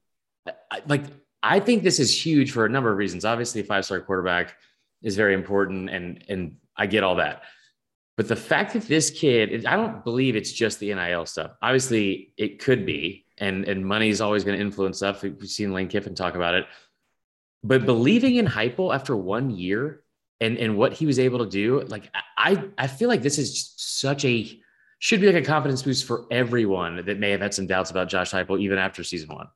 I, 0.70 0.82
like 0.86 1.04
I 1.42 1.60
think 1.60 1.82
this 1.82 1.98
is 1.98 2.24
huge 2.24 2.52
for 2.52 2.66
a 2.66 2.68
number 2.68 2.90
of 2.90 2.98
reasons. 2.98 3.24
Obviously, 3.24 3.62
a 3.62 3.64
five 3.64 3.84
star 3.86 4.00
quarterback 4.00 4.54
is 5.02 5.16
very 5.16 5.32
important, 5.32 5.88
and 5.88 6.24
and 6.28 6.56
I 6.76 6.86
get 6.86 7.02
all 7.02 7.16
that. 7.16 7.42
But 8.16 8.28
the 8.28 8.36
fact 8.36 8.74
that 8.74 8.82
this 8.82 9.08
kid, 9.08 9.64
I 9.64 9.76
don't 9.76 10.04
believe 10.04 10.36
it's 10.36 10.52
just 10.52 10.78
the 10.78 10.92
NIL 10.92 11.24
stuff. 11.24 11.52
Obviously, 11.62 12.34
it 12.36 12.58
could 12.58 12.84
be, 12.84 13.24
and 13.40 13.66
and 13.66 13.85
money 13.85 14.11
is 14.11 14.20
always 14.20 14.44
going 14.44 14.56
to 14.56 14.62
influence 14.62 14.99
stuff. 14.99 15.23
We've 15.23 15.49
seen 15.49 15.73
Lane 15.73 15.88
Kiffin 15.88 16.14
talk 16.14 16.35
about 16.37 16.54
it, 16.54 16.66
but 17.64 17.87
believing 17.87 18.37
in 18.37 18.47
Heupel 18.47 18.94
after 18.94 19.16
one 19.16 19.50
year 19.50 20.02
and 20.40 20.59
and 20.59 20.76
what 20.76 20.92
he 20.92 21.06
was 21.06 21.18
able 21.18 21.40
to 21.40 21.50
do, 21.50 21.80
like 21.82 22.11
I 22.37 22.62
I 22.78 22.87
feel 22.87 23.09
like 23.09 23.23
this 23.23 23.38
is 23.38 23.75
such 23.76 24.25
a 24.25 24.61
should 24.99 25.20
be 25.20 25.26
like 25.26 25.42
a 25.42 25.47
confidence 25.47 25.82
boost 25.82 26.06
for 26.06 26.26
everyone 26.30 27.04
that 27.06 27.18
may 27.18 27.30
have 27.30 27.40
had 27.40 27.54
some 27.54 27.66
doubts 27.66 27.90
about 27.90 28.09
Josh 28.09 28.30
Heupel 28.32 28.61
even 28.61 28.78
after 28.78 29.02
season 29.02 29.35
one. 29.35 29.49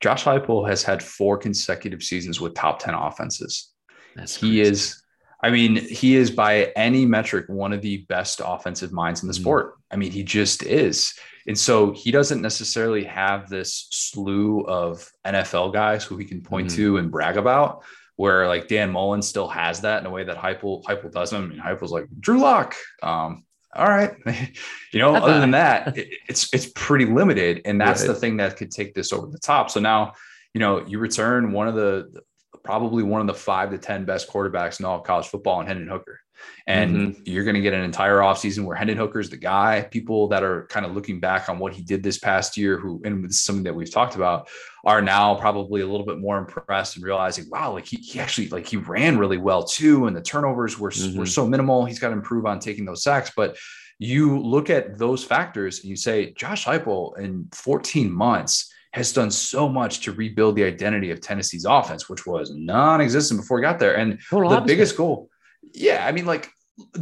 Josh 0.00 0.24
Heupel 0.24 0.68
has 0.68 0.82
had 0.82 1.02
four 1.02 1.38
consecutive 1.38 2.02
seasons 2.02 2.40
with 2.40 2.54
top 2.54 2.80
ten 2.80 2.94
offenses. 2.94 3.70
That's 4.16 4.34
he 4.34 4.60
is 4.60 5.02
I 5.40 5.50
mean, 5.50 5.76
he 5.76 6.16
is 6.16 6.30
by 6.30 6.72
any 6.74 7.06
metric 7.06 7.46
one 7.48 7.72
of 7.72 7.80
the 7.80 7.98
best 8.08 8.40
offensive 8.44 8.92
minds 8.92 9.22
in 9.22 9.28
the 9.28 9.34
mm-hmm. 9.34 9.42
sport. 9.42 9.74
I 9.90 9.96
mean, 9.96 10.10
he 10.10 10.22
just 10.24 10.64
is. 10.64 11.14
And 11.46 11.56
so 11.56 11.92
he 11.92 12.10
doesn't 12.10 12.42
necessarily 12.42 13.04
have 13.04 13.48
this 13.48 13.86
slew 13.90 14.62
of 14.66 15.10
NFL 15.24 15.72
guys 15.72 16.04
who 16.04 16.16
he 16.16 16.24
can 16.24 16.42
point 16.42 16.68
mm-hmm. 16.68 16.76
to 16.76 16.96
and 16.98 17.10
brag 17.10 17.36
about, 17.36 17.84
where 18.16 18.48
like 18.48 18.68
Dan 18.68 18.90
Mullen 18.90 19.22
still 19.22 19.48
has 19.48 19.80
that 19.82 20.00
in 20.00 20.06
a 20.06 20.10
way 20.10 20.24
that 20.24 20.36
Heupel, 20.36 20.82
Heupel 20.82 21.12
doesn't. 21.12 21.42
I 21.42 21.46
mean, 21.46 21.58
Heupel's 21.58 21.92
like 21.92 22.08
Drew 22.20 22.40
Lock. 22.40 22.74
Um, 23.02 23.44
all 23.74 23.88
right. 23.88 24.14
you 24.92 24.98
know, 24.98 25.14
other 25.14 25.40
than 25.40 25.52
that, 25.52 25.96
it, 25.96 26.08
it's 26.28 26.52
it's 26.52 26.66
pretty 26.74 27.04
limited. 27.04 27.62
And 27.64 27.80
that's 27.80 28.02
right. 28.02 28.08
the 28.08 28.14
thing 28.14 28.38
that 28.38 28.56
could 28.56 28.70
take 28.70 28.92
this 28.92 29.12
over 29.12 29.26
the 29.28 29.38
top. 29.38 29.70
So 29.70 29.78
now, 29.80 30.14
you 30.52 30.58
know, 30.58 30.84
you 30.86 30.98
return 30.98 31.52
one 31.52 31.68
of 31.68 31.74
the 31.74 32.22
probably 32.62 33.02
one 33.02 33.20
of 33.20 33.26
the 33.26 33.34
five 33.34 33.70
to 33.70 33.78
10 33.78 34.04
best 34.04 34.30
quarterbacks 34.30 34.80
in 34.80 34.86
all 34.86 34.98
of 34.98 35.04
college 35.04 35.26
football 35.26 35.60
and 35.60 35.68
Hendon 35.68 35.88
Hooker. 35.88 36.20
And 36.66 36.96
mm-hmm. 36.96 37.22
you're 37.24 37.44
going 37.44 37.56
to 37.56 37.60
get 37.60 37.72
an 37.72 37.82
entire 37.82 38.18
offseason 38.18 38.64
where 38.64 38.76
Hendon 38.76 38.96
Hooker 38.96 39.20
is 39.20 39.30
the 39.30 39.36
guy. 39.36 39.86
People 39.90 40.28
that 40.28 40.42
are 40.42 40.66
kind 40.66 40.86
of 40.86 40.94
looking 40.94 41.18
back 41.18 41.48
on 41.48 41.58
what 41.58 41.72
he 41.72 41.82
did 41.82 42.02
this 42.02 42.18
past 42.18 42.56
year, 42.56 42.78
who, 42.78 43.00
and 43.04 43.24
this 43.24 43.32
is 43.32 43.42
something 43.42 43.64
that 43.64 43.74
we've 43.74 43.90
talked 43.90 44.14
about, 44.14 44.48
are 44.84 45.02
now 45.02 45.34
probably 45.34 45.80
a 45.80 45.86
little 45.86 46.06
bit 46.06 46.18
more 46.18 46.38
impressed 46.38 46.96
and 46.96 47.04
realizing, 47.04 47.46
wow, 47.50 47.72
like 47.72 47.86
he, 47.86 47.96
he 47.96 48.20
actually, 48.20 48.48
like 48.50 48.66
he 48.66 48.76
ran 48.76 49.18
really 49.18 49.38
well 49.38 49.64
too. 49.64 50.06
And 50.06 50.16
the 50.16 50.22
turnovers 50.22 50.78
were, 50.78 50.90
mm-hmm. 50.90 51.18
were 51.18 51.26
so 51.26 51.46
minimal. 51.46 51.84
He's 51.84 51.98
got 51.98 52.08
to 52.08 52.14
improve 52.14 52.46
on 52.46 52.60
taking 52.60 52.84
those 52.84 53.02
sacks. 53.02 53.32
But 53.34 53.56
you 53.98 54.38
look 54.40 54.70
at 54.70 54.96
those 54.98 55.24
factors 55.24 55.80
and 55.80 55.90
you 55.90 55.96
say, 55.96 56.32
Josh 56.34 56.64
Heupel 56.64 57.18
in 57.18 57.48
14 57.52 58.12
months, 58.12 58.72
has 58.98 59.12
done 59.12 59.30
so 59.30 59.68
much 59.68 60.00
to 60.00 60.12
rebuild 60.12 60.56
the 60.56 60.64
identity 60.64 61.10
of 61.10 61.20
Tennessee's 61.20 61.64
offense, 61.64 62.08
which 62.08 62.26
was 62.26 62.52
non-existent 62.54 63.40
before 63.40 63.58
he 63.58 63.62
got 63.62 63.78
there. 63.78 63.96
And 63.96 64.18
Total 64.28 64.50
the 64.50 64.56
opposite. 64.56 64.66
biggest 64.66 64.96
goal, 64.96 65.30
yeah, 65.72 66.06
I 66.06 66.12
mean, 66.12 66.26
like 66.26 66.50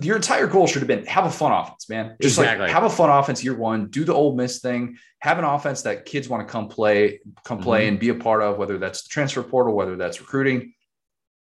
your 0.01 0.17
entire 0.17 0.47
goal 0.47 0.67
should 0.67 0.81
have 0.81 0.89
been 0.89 1.05
have 1.07 1.27
a 1.27 1.31
fun 1.31 1.53
offense, 1.53 1.89
man. 1.89 2.17
Just 2.21 2.39
exactly. 2.39 2.67
like 2.67 2.73
have 2.73 2.85
a 2.85 2.91
fun 2.91 3.11
offense 3.11 3.43
year 3.43 3.57
one, 3.57 3.89
do 3.89 4.05
the 4.05 4.15
Ole 4.15 4.37
Miss 4.37 4.61
thing, 4.61 4.97
have 5.21 5.39
an 5.39 5.45
offense 5.45 5.83
that 5.83 6.05
kids 6.05 6.29
want 6.29 6.47
to 6.47 6.51
come 6.51 6.69
play, 6.69 7.21
come 7.45 7.59
play 7.59 7.83
mm-hmm. 7.83 7.89
and 7.89 7.99
be 7.99 8.11
a 8.11 8.15
part 8.15 8.43
of, 8.43 8.59
whether 8.59 8.79
that's 8.79 9.03
the 9.03 9.09
transfer 9.09 9.43
portal, 9.43 9.75
whether 9.75 9.97
that's 9.97 10.21
recruiting. 10.21 10.73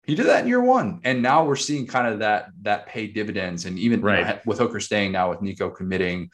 He 0.03 0.15
did 0.15 0.25
that 0.27 0.43
in 0.43 0.47
year 0.47 0.61
one, 0.61 0.99
and 1.03 1.21
now 1.21 1.45
we're 1.45 1.55
seeing 1.55 1.85
kind 1.87 2.07
of 2.07 2.19
that 2.19 2.47
that 2.63 2.87
pay 2.87 3.07
dividends. 3.07 3.65
And 3.65 3.77
even 3.79 4.01
right. 4.01 4.19
you 4.19 4.25
know, 4.25 4.39
with 4.45 4.59
Hooker 4.59 4.79
staying 4.79 5.11
now, 5.11 5.29
with 5.29 5.41
Nico 5.41 5.69
committing, 5.69 6.31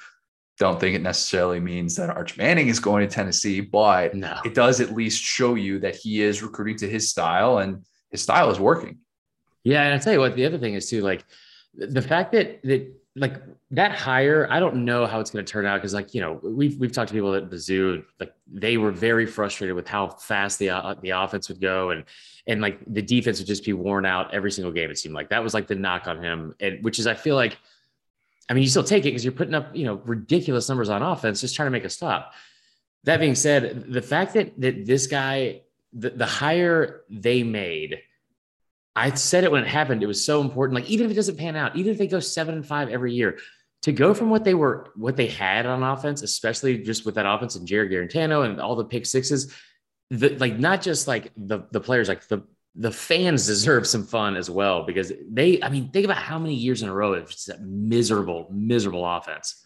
don't 0.58 0.80
think 0.80 0.96
it 0.96 1.02
necessarily 1.02 1.60
means 1.60 1.96
that 1.96 2.10
Arch 2.10 2.38
Manning 2.38 2.68
is 2.68 2.80
going 2.80 3.08
to 3.08 3.14
Tennessee, 3.14 3.62
but 3.62 4.16
no. 4.16 4.38
it 4.44 4.54
does 4.54 4.82
at 4.82 4.94
least 4.94 5.22
show 5.22 5.56
you 5.56 5.80
that 5.80 5.96
he 5.96 6.22
is 6.22 6.42
recruiting 6.42 6.78
to 6.78 6.90
his 6.90 7.10
style 7.10 7.60
and 7.60 7.86
his 8.10 8.22
style 8.22 8.50
is 8.50 8.60
working. 8.60 8.98
Yeah, 9.64 9.84
and 9.84 9.94
I'll 9.94 10.00
tell 10.00 10.14
you 10.14 10.20
what, 10.20 10.36
the 10.36 10.46
other 10.46 10.58
thing 10.58 10.74
is 10.74 10.90
too, 10.90 11.02
like 11.02 11.26
the 11.76 12.02
fact 12.02 12.32
that 12.32 12.62
that 12.64 12.92
like 13.18 13.42
that 13.72 13.92
hire, 13.92 14.48
I 14.50 14.60
don't 14.60 14.86
know 14.86 15.06
how 15.06 15.20
it's 15.20 15.32
going 15.32 15.44
to 15.44 15.52
turn 15.52 15.66
out 15.66 15.78
because, 15.78 15.94
like 15.94 16.14
you 16.14 16.22
know, 16.22 16.40
we've 16.44 16.78
we've 16.78 16.92
talked 16.92 17.10
to 17.10 17.14
people 17.14 17.34
at 17.34 17.50
the 17.50 17.58
zoo, 17.58 18.04
like 18.20 18.34
they 18.48 18.78
were 18.78 18.92
very 18.92 19.26
frustrated 19.26 19.76
with 19.76 19.88
how 19.88 20.08
fast 20.08 20.60
the 20.60 20.70
uh, 20.70 20.96
the 21.02 21.10
offense 21.10 21.50
would 21.50 21.60
go, 21.60 21.90
and 21.90 22.06
and 22.46 22.62
like 22.62 22.80
the 22.88 23.02
defense 23.02 23.40
would 23.40 23.48
just 23.48 23.66
be 23.66 23.74
worn 23.74 24.06
out 24.06 24.34
every 24.34 24.52
single 24.52 24.72
game. 24.72 24.90
It 24.90 24.98
seemed 24.98 25.16
like 25.16 25.30
that 25.30 25.44
was 25.44 25.54
like 25.54 25.68
the 25.68 25.76
knock 25.76 26.08
on 26.08 26.24
him, 26.24 26.56
and 26.60 26.84
which 26.84 27.00
is 27.00 27.08
I 27.08 27.16
feel 27.16 27.36
like, 27.36 27.58
I 28.50 28.54
mean, 28.54 28.64
you 28.64 28.70
still 28.70 28.84
take 28.84 29.04
it 29.04 29.10
because 29.10 29.26
you're 29.26 29.34
putting 29.34 29.56
up 29.56 29.76
you 29.76 29.86
know 29.86 29.96
ridiculous 30.06 30.70
numbers 30.70 30.90
on 30.90 31.02
offense, 31.02 31.42
just 31.42 31.56
trying 31.56 31.68
to 31.68 31.72
make 31.72 31.86
a 31.86 31.90
stop. 31.90 32.34
That 33.04 33.20
being 33.20 33.36
said, 33.36 33.86
the 33.92 34.02
fact 34.02 34.34
that 34.34 34.60
that 34.62 34.86
this 34.86 35.08
guy, 35.08 35.62
the, 35.94 36.10
the 36.10 36.26
hire 36.26 37.02
they 37.10 37.44
made 37.44 38.02
I 38.98 39.14
said 39.14 39.44
it 39.44 39.52
when 39.52 39.62
it 39.62 39.70
happened. 39.70 40.02
It 40.02 40.08
was 40.08 40.26
so 40.26 40.42
important. 40.42 40.74
Like 40.74 40.90
even 40.90 41.06
if 41.06 41.12
it 41.12 41.16
doesn't 41.16 41.38
pan 41.38 41.56
out, 41.56 41.76
even 41.76 41.92
if 41.92 42.00
they 42.00 42.08
go 42.08 42.20
seven 42.20 42.56
and 42.56 42.66
five 42.66 42.90
every 42.90 43.14
year, 43.14 43.38
to 43.84 43.92
go 43.92 44.16
from 44.16 44.32
what 44.32 44.44
they 44.44 44.56
were, 44.56 44.88
what 44.96 45.16
they 45.16 45.28
had 45.28 45.68
on 45.68 45.84
offense, 45.84 46.24
especially 46.24 46.80
just 46.80 47.06
with 47.06 47.14
that 47.14 47.28
offense 47.28 47.56
and 47.56 47.68
Jarrett 47.68 47.92
Guarantano 47.92 48.44
and 48.44 48.60
all 48.60 48.76
the 48.76 48.84
pick 48.84 49.06
sixes, 49.06 49.54
the, 50.10 50.30
like 50.40 50.58
not 50.58 50.82
just 50.82 51.08
like 51.08 51.32
the 51.38 51.68
the 51.72 51.80
players, 51.80 52.10
like 52.10 52.28
the 52.28 52.42
the 52.80 52.92
fans 52.92 53.48
deserve 53.48 53.88
some 53.88 54.06
fun 54.06 54.38
as 54.38 54.50
well 54.50 54.84
because 54.84 55.12
they, 55.30 55.62
I 55.64 55.70
mean, 55.70 55.90
think 55.90 56.06
about 56.06 56.18
how 56.18 56.38
many 56.38 56.54
years 56.54 56.84
in 56.84 56.90
a 56.90 56.94
row 56.94 57.14
it's 57.14 57.46
that 57.46 57.62
miserable, 57.62 58.48
miserable 58.52 59.06
offense. 59.06 59.66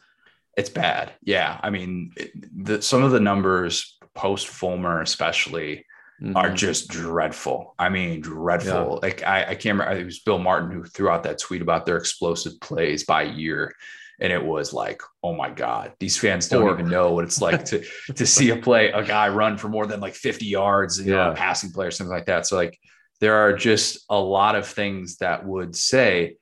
It's 0.56 0.70
bad. 0.70 1.12
Yeah. 1.22 1.60
I 1.62 1.70
mean, 1.70 2.14
the, 2.56 2.82
some 2.82 3.04
of 3.04 3.12
the 3.12 3.20
numbers 3.20 3.98
post 4.16 4.48
Fulmer, 4.48 5.02
especially, 5.02 5.86
mm-hmm. 6.22 6.38
are 6.38 6.52
just 6.54 6.88
dreadful. 6.88 7.76
I 7.78 7.90
mean, 7.90 8.22
dreadful. 8.22 9.00
Yeah. 9.02 9.08
Like 9.08 9.24
I, 9.24 9.42
I 9.44 9.56
can't 9.56 9.78
remember. 9.78 10.00
It 10.00 10.06
was 10.06 10.20
Bill 10.20 10.40
Martin 10.40 10.72
who 10.72 10.86
threw 10.86 11.10
out 11.10 11.24
that 11.24 11.40
tweet 11.40 11.62
about 11.62 11.86
their 11.86 11.98
explosive 11.98 12.60
plays 12.62 13.04
by 13.04 13.24
year. 13.24 13.74
And 14.22 14.32
it 14.32 14.44
was 14.44 14.72
like, 14.72 15.02
oh 15.24 15.34
my 15.34 15.50
God, 15.50 15.94
these 16.00 16.18
fans 16.18 16.48
don't 16.48 16.64
or, 16.64 16.74
even 16.74 16.88
know 16.88 17.12
what 17.12 17.24
it's 17.26 17.42
like 17.42 17.66
to 17.66 17.84
to 18.16 18.26
see 18.26 18.52
a 18.52 18.56
play, 18.56 18.92
a 18.92 19.04
guy 19.04 19.30
run 19.30 19.58
for 19.58 19.68
more 19.68 19.88
than 19.88 20.00
like 20.00 20.14
50 20.14 20.46
yards, 20.46 21.00
you 21.00 21.12
yeah. 21.12 21.26
know, 21.26 21.32
a 21.32 21.36
passing 21.36 21.72
play 21.72 21.88
or 21.88 21.92
something 21.92 22.14
like 22.14 22.28
that. 22.28 22.46
So 22.46 22.56
like 22.56 22.80
there 23.22 23.36
are 23.38 23.54
just 23.54 24.04
a 24.10 24.20
lot 24.20 24.56
of 24.56 24.68
things 24.68 25.18
that 25.18 25.46
would 25.46 25.76
say 25.76 26.36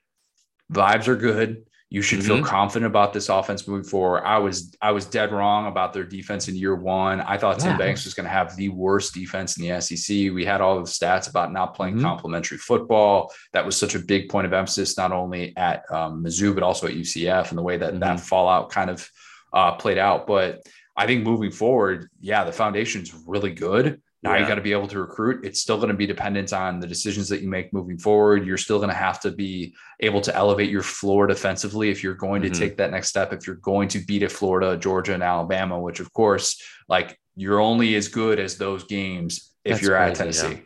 vibes 0.71 1.07
are 1.07 1.15
good. 1.15 1.65
You 1.91 2.01
should 2.01 2.19
mm-hmm. 2.19 2.27
feel 2.27 2.43
confident 2.43 2.85
about 2.85 3.13
this 3.13 3.29
offense 3.29 3.67
moving 3.67 3.83
forward. 3.83 4.23
I 4.23 4.37
was 4.37 4.75
I 4.79 4.91
was 4.91 5.05
dead 5.05 5.31
wrong 5.31 5.67
about 5.67 5.91
their 5.91 6.03
defense 6.03 6.47
in 6.47 6.55
year 6.55 6.75
one. 6.75 7.19
I 7.19 7.37
thought 7.37 7.59
yeah. 7.59 7.69
Tim 7.69 7.77
Banks 7.77 8.05
was 8.05 8.13
going 8.13 8.25
to 8.25 8.31
have 8.31 8.55
the 8.55 8.69
worst 8.69 9.13
defense 9.13 9.57
in 9.57 9.67
the 9.67 9.81
SEC. 9.81 10.31
We 10.31 10.45
had 10.45 10.61
all 10.61 10.75
the 10.75 10.83
stats 10.83 11.29
about 11.29 11.51
not 11.51 11.75
playing 11.75 11.95
mm-hmm. 11.95 12.05
complementary 12.05 12.59
football. 12.59 13.33
That 13.53 13.65
was 13.65 13.75
such 13.75 13.95
a 13.95 13.99
big 13.99 14.29
point 14.29 14.45
of 14.45 14.53
emphasis, 14.53 14.97
not 14.97 15.11
only 15.11 15.57
at 15.57 15.83
um, 15.91 16.23
Mizzou 16.23 16.53
but 16.53 16.63
also 16.63 16.87
at 16.87 16.93
UCF, 16.93 17.49
and 17.49 17.57
the 17.57 17.63
way 17.63 17.77
that 17.77 17.91
mm-hmm. 17.91 17.99
that 17.99 18.19
fallout 18.19 18.69
kind 18.69 18.91
of 18.91 19.09
uh, 19.51 19.73
played 19.73 19.97
out. 19.97 20.27
But 20.27 20.61
I 20.95 21.07
think 21.07 21.23
moving 21.23 21.51
forward, 21.51 22.09
yeah, 22.21 22.43
the 22.43 22.51
foundation's 22.51 23.13
really 23.25 23.51
good. 23.51 23.99
Now 24.21 24.33
yeah. 24.33 24.41
you 24.41 24.47
got 24.47 24.55
to 24.55 24.61
be 24.61 24.73
able 24.73 24.87
to 24.87 24.99
recruit. 24.99 25.45
It's 25.45 25.61
still 25.61 25.77
going 25.77 25.89
to 25.89 25.95
be 25.95 26.05
dependent 26.05 26.51
on 26.51 26.79
the 26.81 26.87
decisions 26.87 27.29
that 27.29 27.41
you 27.41 27.47
make 27.47 27.71
moving 27.71 27.97
forward. 27.97 28.45
You're 28.45 28.57
still 28.57 28.77
going 28.77 28.89
to 28.89 28.95
have 28.95 29.19
to 29.21 29.31
be 29.31 29.73
able 30.01 30.19
to 30.21 30.35
elevate 30.35 30.69
your 30.69 30.81
floor 30.81 31.25
defensively 31.25 31.89
if 31.89 32.03
you're 32.03 32.15
going 32.15 32.41
to 32.41 32.49
mm-hmm. 32.49 32.59
take 32.59 32.77
that 32.77 32.91
next 32.91 33.07
step. 33.07 33.31
If 33.31 33.47
you're 33.47 33.55
going 33.57 33.87
to 33.89 33.99
beat 33.99 34.23
a 34.23 34.29
Florida, 34.29 34.75
Georgia, 34.77 35.13
and 35.13 35.23
Alabama, 35.23 35.79
which 35.79 36.01
of 36.01 36.11
course, 36.11 36.61
like 36.89 37.17
you're 37.35 37.61
only 37.61 37.95
as 37.95 38.09
good 38.09 38.39
as 38.39 38.57
those 38.57 38.83
games 38.83 39.53
if 39.63 39.73
That's 39.73 39.83
you're 39.83 39.95
crazy, 39.95 40.11
at 40.11 40.15
Tennessee. 40.17 40.61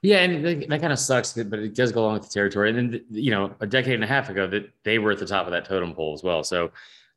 Yeah. 0.00 0.20
yeah 0.20 0.32
and 0.32 0.62
that 0.70 0.80
kind 0.80 0.92
of 0.92 0.98
sucks, 0.98 1.34
but 1.34 1.58
it 1.58 1.74
does 1.74 1.92
go 1.92 2.02
along 2.02 2.14
with 2.14 2.22
the 2.22 2.30
territory. 2.30 2.70
And 2.70 2.78
then, 2.78 3.04
you 3.10 3.30
know, 3.30 3.54
a 3.60 3.66
decade 3.66 3.94
and 3.94 4.04
a 4.04 4.06
half 4.06 4.30
ago, 4.30 4.46
that 4.46 4.70
they 4.84 4.98
were 4.98 5.10
at 5.10 5.18
the 5.18 5.26
top 5.26 5.46
of 5.46 5.52
that 5.52 5.66
totem 5.66 5.94
pole 5.94 6.14
as 6.14 6.22
well. 6.22 6.42
So, 6.42 6.70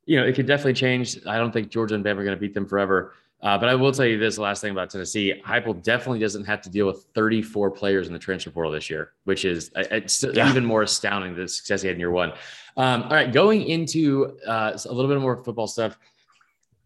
you 0.04 0.20
know, 0.20 0.26
it 0.26 0.34
could 0.34 0.46
definitely 0.46 0.74
change. 0.74 1.26
I 1.26 1.38
don't 1.38 1.52
think 1.52 1.70
Georgia 1.70 1.94
and 1.94 2.04
Bama 2.04 2.18
are 2.18 2.24
going 2.24 2.36
to 2.36 2.40
beat 2.40 2.52
them 2.52 2.66
forever. 2.66 3.14
Uh, 3.42 3.56
but 3.56 3.70
I 3.70 3.74
will 3.74 3.90
tell 3.90 4.04
you 4.04 4.18
this 4.18 4.36
last 4.36 4.60
thing 4.60 4.70
about 4.70 4.90
Tennessee. 4.90 5.40
Heupel 5.46 5.82
definitely 5.82 6.18
doesn't 6.18 6.44
have 6.44 6.60
to 6.62 6.70
deal 6.70 6.86
with 6.86 7.06
34 7.14 7.70
players 7.70 8.06
in 8.06 8.12
the 8.12 8.18
transfer 8.18 8.50
portal 8.50 8.70
this 8.70 8.90
year, 8.90 9.12
which 9.24 9.46
is 9.46 9.70
uh, 9.76 9.84
it's 9.90 10.22
yeah. 10.22 10.48
even 10.50 10.64
more 10.64 10.82
astounding 10.82 11.34
than 11.34 11.44
the 11.44 11.48
success 11.48 11.80
he 11.80 11.88
had 11.88 11.94
in 11.94 12.00
year 12.00 12.10
one. 12.10 12.32
Um, 12.76 13.04
all 13.04 13.10
right, 13.10 13.32
going 13.32 13.62
into 13.62 14.36
uh, 14.46 14.76
a 14.84 14.92
little 14.92 15.10
bit 15.10 15.20
more 15.20 15.42
football 15.42 15.66
stuff, 15.66 15.96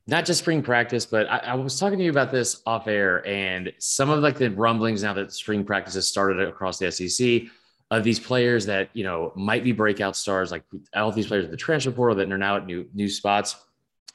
not 0.07 0.25
just 0.25 0.41
spring 0.41 0.63
practice, 0.63 1.07
but 1.07 1.29
I, 1.29 1.39
I, 1.39 1.55
was 1.55 1.79
talking 1.79 1.99
to 1.99 2.05
you 2.05 2.11
about 2.11 2.31
this 2.31 2.63
off 2.67 2.87
air 2.87 3.27
and 3.27 3.73
some 3.79 4.11
of 4.11 4.21
like 4.21 4.37
the 4.37 4.51
rumblings 4.51 5.03
now 5.03 5.15
that 5.15 5.33
spring 5.33 5.65
practice 5.65 5.95
has 5.95 6.07
started 6.07 6.47
across 6.47 6.79
the 6.79 6.93
SEC 6.93 7.51
of 7.91 8.05
these 8.05 8.21
players 8.21 8.67
that, 8.67 8.91
you 8.93 9.03
know, 9.03 9.33
might 9.35 9.65
be 9.65 9.73
breakout 9.73 10.15
stars, 10.15 10.51
like 10.51 10.63
all 10.95 11.11
these 11.11 11.27
players 11.27 11.47
in 11.47 11.51
the 11.51 11.57
transfer 11.57 11.91
portal 11.91 12.15
that 12.17 12.31
are 12.31 12.39
now 12.39 12.57
at 12.57 12.67
new, 12.67 12.87
new 12.95 13.09
spots. 13.09 13.57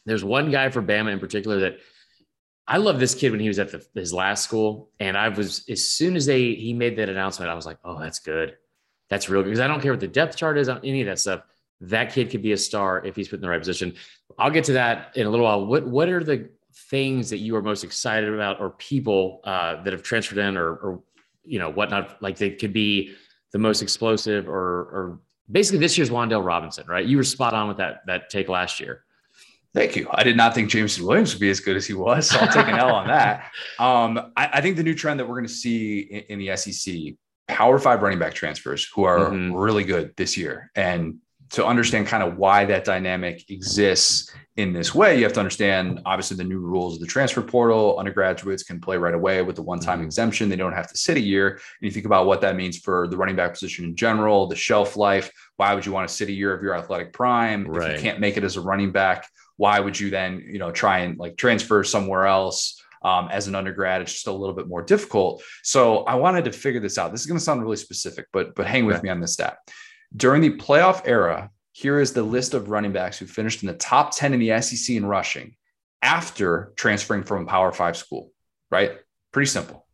There's 0.06 0.24
one 0.24 0.52
guy 0.52 0.70
for 0.70 0.82
Bama 0.82 1.12
in 1.12 1.20
particular 1.20 1.60
that– 1.60 1.80
I 2.70 2.78
love 2.78 3.00
this 3.00 3.16
kid 3.16 3.32
when 3.32 3.40
he 3.40 3.48
was 3.48 3.58
at 3.58 3.72
the, 3.72 3.84
his 3.96 4.14
last 4.14 4.44
school, 4.44 4.92
and 5.00 5.18
I 5.18 5.30
was 5.30 5.66
as 5.68 5.88
soon 5.88 6.16
as 6.16 6.28
they 6.28 6.54
he 6.54 6.72
made 6.74 6.98
that 6.98 7.10
announcement, 7.10 7.50
I 7.50 7.56
was 7.56 7.66
like, 7.66 7.80
oh, 7.84 8.00
that's 8.00 8.20
good, 8.20 8.58
that's 9.10 9.28
real 9.28 9.42
good 9.42 9.50
because 9.50 9.60
I 9.60 9.68
don't 9.68 9.82
care 9.82 9.92
what 9.92 10.00
the 10.00 10.08
depth 10.08 10.38
chart 10.38 10.56
is 10.60 10.70
on 10.70 10.80
any 10.84 11.02
of 11.02 11.08
that 11.08 11.18
stuff. 11.18 11.42
That 11.82 12.14
kid 12.14 12.30
could 12.30 12.44
be 12.44 12.52
a 12.52 12.58
star 12.58 13.04
if 13.04 13.16
he's 13.16 13.28
put 13.28 13.38
in 13.38 13.42
the 13.42 13.50
right 13.50 13.60
position. 13.60 13.96
I'll 14.38 14.52
get 14.52 14.66
to 14.66 14.74
that 14.74 15.18
in 15.18 15.26
a 15.26 15.30
little 15.32 15.46
while. 15.46 15.66
What 15.66 15.88
what 15.88 16.10
are 16.10 16.24
the 16.24 16.50
things 16.92 17.32
that 17.32 17.38
you 17.38 17.56
are 17.56 17.64
most 17.64 17.84
excited 17.84 18.32
about, 18.32 18.62
or 18.62 18.70
people 18.70 19.42
uh, 19.46 19.82
that 19.82 19.92
have 19.92 20.04
transferred 20.04 20.38
in, 20.38 20.56
or, 20.56 20.70
or 20.70 21.04
you 21.44 21.58
know 21.58 21.72
whatnot, 21.72 22.22
like 22.22 22.38
they 22.38 22.52
could 22.52 22.74
be 22.74 23.16
the 23.52 23.58
most 23.58 23.82
explosive, 23.82 24.48
or 24.48 24.54
or 24.54 25.20
basically 25.50 25.80
this 25.80 25.98
year's 25.98 26.12
Wan'Dale 26.12 26.46
Robinson, 26.46 26.86
right? 26.88 27.06
You 27.06 27.18
were 27.18 27.24
spot 27.24 27.56
on 27.56 27.68
with 27.68 27.78
that 27.78 28.06
that 28.06 28.30
take 28.30 28.48
last 28.48 28.80
year. 28.80 29.06
Thank 29.74 29.96
you. 29.96 30.08
I 30.12 30.24
did 30.24 30.36
not 30.36 30.56
think 30.56 30.70
Jameson 30.70 31.06
Williams 31.06 31.34
would 31.34 31.40
be 31.40 31.50
as 31.50 31.60
good 31.60 31.78
as 31.78 31.86
he 31.86 31.94
was, 31.94 32.30
so 32.30 32.40
I'll 32.40 32.52
take 32.52 32.68
an 32.68 32.80
L 32.80 32.94
on 32.94 33.08
that. 33.08 33.52
Um, 33.80 34.32
I, 34.36 34.50
I, 34.54 34.62
think 34.62 34.76
the 34.76 34.84
new 34.84 34.94
trend 34.94 35.20
that 35.20 35.26
we're 35.26 35.36
going 35.36 35.48
to 35.48 35.54
see 35.54 36.00
in, 36.00 36.40
in, 36.40 36.40
the 36.40 36.58
SEC, 36.58 37.14
Power 37.48 37.80
Five 37.80 38.02
running 38.02 38.20
back 38.20 38.34
transfers 38.34 38.90
who 38.94 39.04
are 39.04 39.30
mm-hmm. 39.30 39.54
really 39.54 39.86
good 39.86 40.14
this 40.18 40.36
year, 40.36 40.70
and 40.76 41.20
to 41.52 41.66
understand 41.66 42.08
kind 42.08 42.24
of 42.24 42.38
why 42.38 42.66
that 42.66 42.84
dynamic 42.84 43.50
exists 43.50 44.34
in 44.58 44.74
this 44.74 44.94
way, 44.94 45.18
you 45.18 45.24
have 45.24 45.34
to 45.34 45.40
understand 45.40 46.02
obviously 46.06 46.36
the 46.36 46.44
new 46.44 46.60
rules 46.60 46.96
of 46.96 47.00
the 47.00 47.08
transfer 47.08 47.42
portal. 47.42 47.98
Undergraduates 47.98 48.64
can 48.64 48.82
play 48.82 48.98
right 48.98 49.14
away 49.14 49.42
with 49.42 49.56
the 49.56 49.62
one-time 49.62 50.00
mm-hmm. 50.00 50.06
exemption; 50.06 50.50
they 50.50 50.58
don't 50.58 50.74
have 50.74 50.90
to 50.90 50.98
sit 50.98 51.16
a 51.16 51.22
year. 51.22 51.52
And 51.52 51.62
you 51.82 51.92
think 51.92 52.06
about 52.06 52.26
what 52.26 52.42
that 52.42 52.58
means 52.58 52.78
for 52.78 53.08
the 53.08 53.16
running 53.16 53.38
back 53.38 53.54
position 53.54 53.86
in 53.86 53.96
general, 53.96 54.48
the 54.48 54.58
shelf 54.58 54.98
life. 54.98 55.32
Why 55.56 55.74
would 55.74 55.86
you 55.86 55.94
want 55.94 56.10
to 56.10 56.14
sit 56.14 56.28
a 56.28 56.34
year 56.34 56.54
of 56.54 56.62
your 56.62 56.76
athletic 56.76 57.14
prime 57.14 57.66
right. 57.66 57.92
if 57.92 57.98
you 57.98 58.04
can't 58.04 58.20
make 58.20 58.36
it 58.36 58.44
as 58.44 58.58
a 58.58 58.62
running 58.62 58.92
back? 58.92 59.26
Why 59.60 59.78
would 59.80 60.00
you 60.00 60.10
then 60.10 60.42
you 60.48 60.58
know 60.58 60.72
try 60.72 61.00
and 61.00 61.20
like 61.20 61.36
transfer 61.36 61.84
somewhere 61.84 62.26
else 62.26 62.82
um, 63.04 63.28
as 63.30 63.48
an 63.48 63.56
undergrad? 63.56 64.02
It's 64.02 64.14
just 64.14 64.28
a 64.28 64.32
little 64.32 64.56
bit 64.56 64.68
more 64.68 64.82
difficult. 64.82 65.44
So 65.64 66.00
i 66.06 66.16
wanted 66.16 66.46
to 66.46 66.54
figure 66.54 66.80
this 66.80 66.98
out. 66.98 67.12
This 67.12 67.20
is 67.22 67.28
going 67.28 67.38
to 67.38 67.44
sound 67.44 67.62
really 67.62 67.76
specific 67.76 68.28
but 68.32 68.56
but 68.56 68.66
hang 68.66 68.86
with 68.86 69.04
me 69.04 69.10
on 69.10 69.20
this 69.20 69.34
stat. 69.34 69.58
During 70.16 70.42
the 70.42 70.52
playoff 70.58 71.02
era 71.06 71.50
here 71.74 72.00
is 72.00 72.14
the 72.14 72.24
list 72.24 72.54
of 72.54 72.70
running 72.70 72.94
backs 72.94 73.20
who 73.20 73.26
finished 73.26 73.62
in 73.62 73.68
the 73.68 73.74
top 73.74 74.16
10 74.16 74.34
in 74.34 74.40
the 74.40 74.62
sec 74.62 74.96
in 74.96 75.06
rushing 75.06 75.56
after 76.02 76.72
transferring 76.78 77.24
from 77.24 77.44
a 77.44 77.46
power 77.46 77.72
five 77.72 77.98
school 77.98 78.32
right? 78.72 79.00
Pretty 79.32 79.48
simple. 79.48 79.86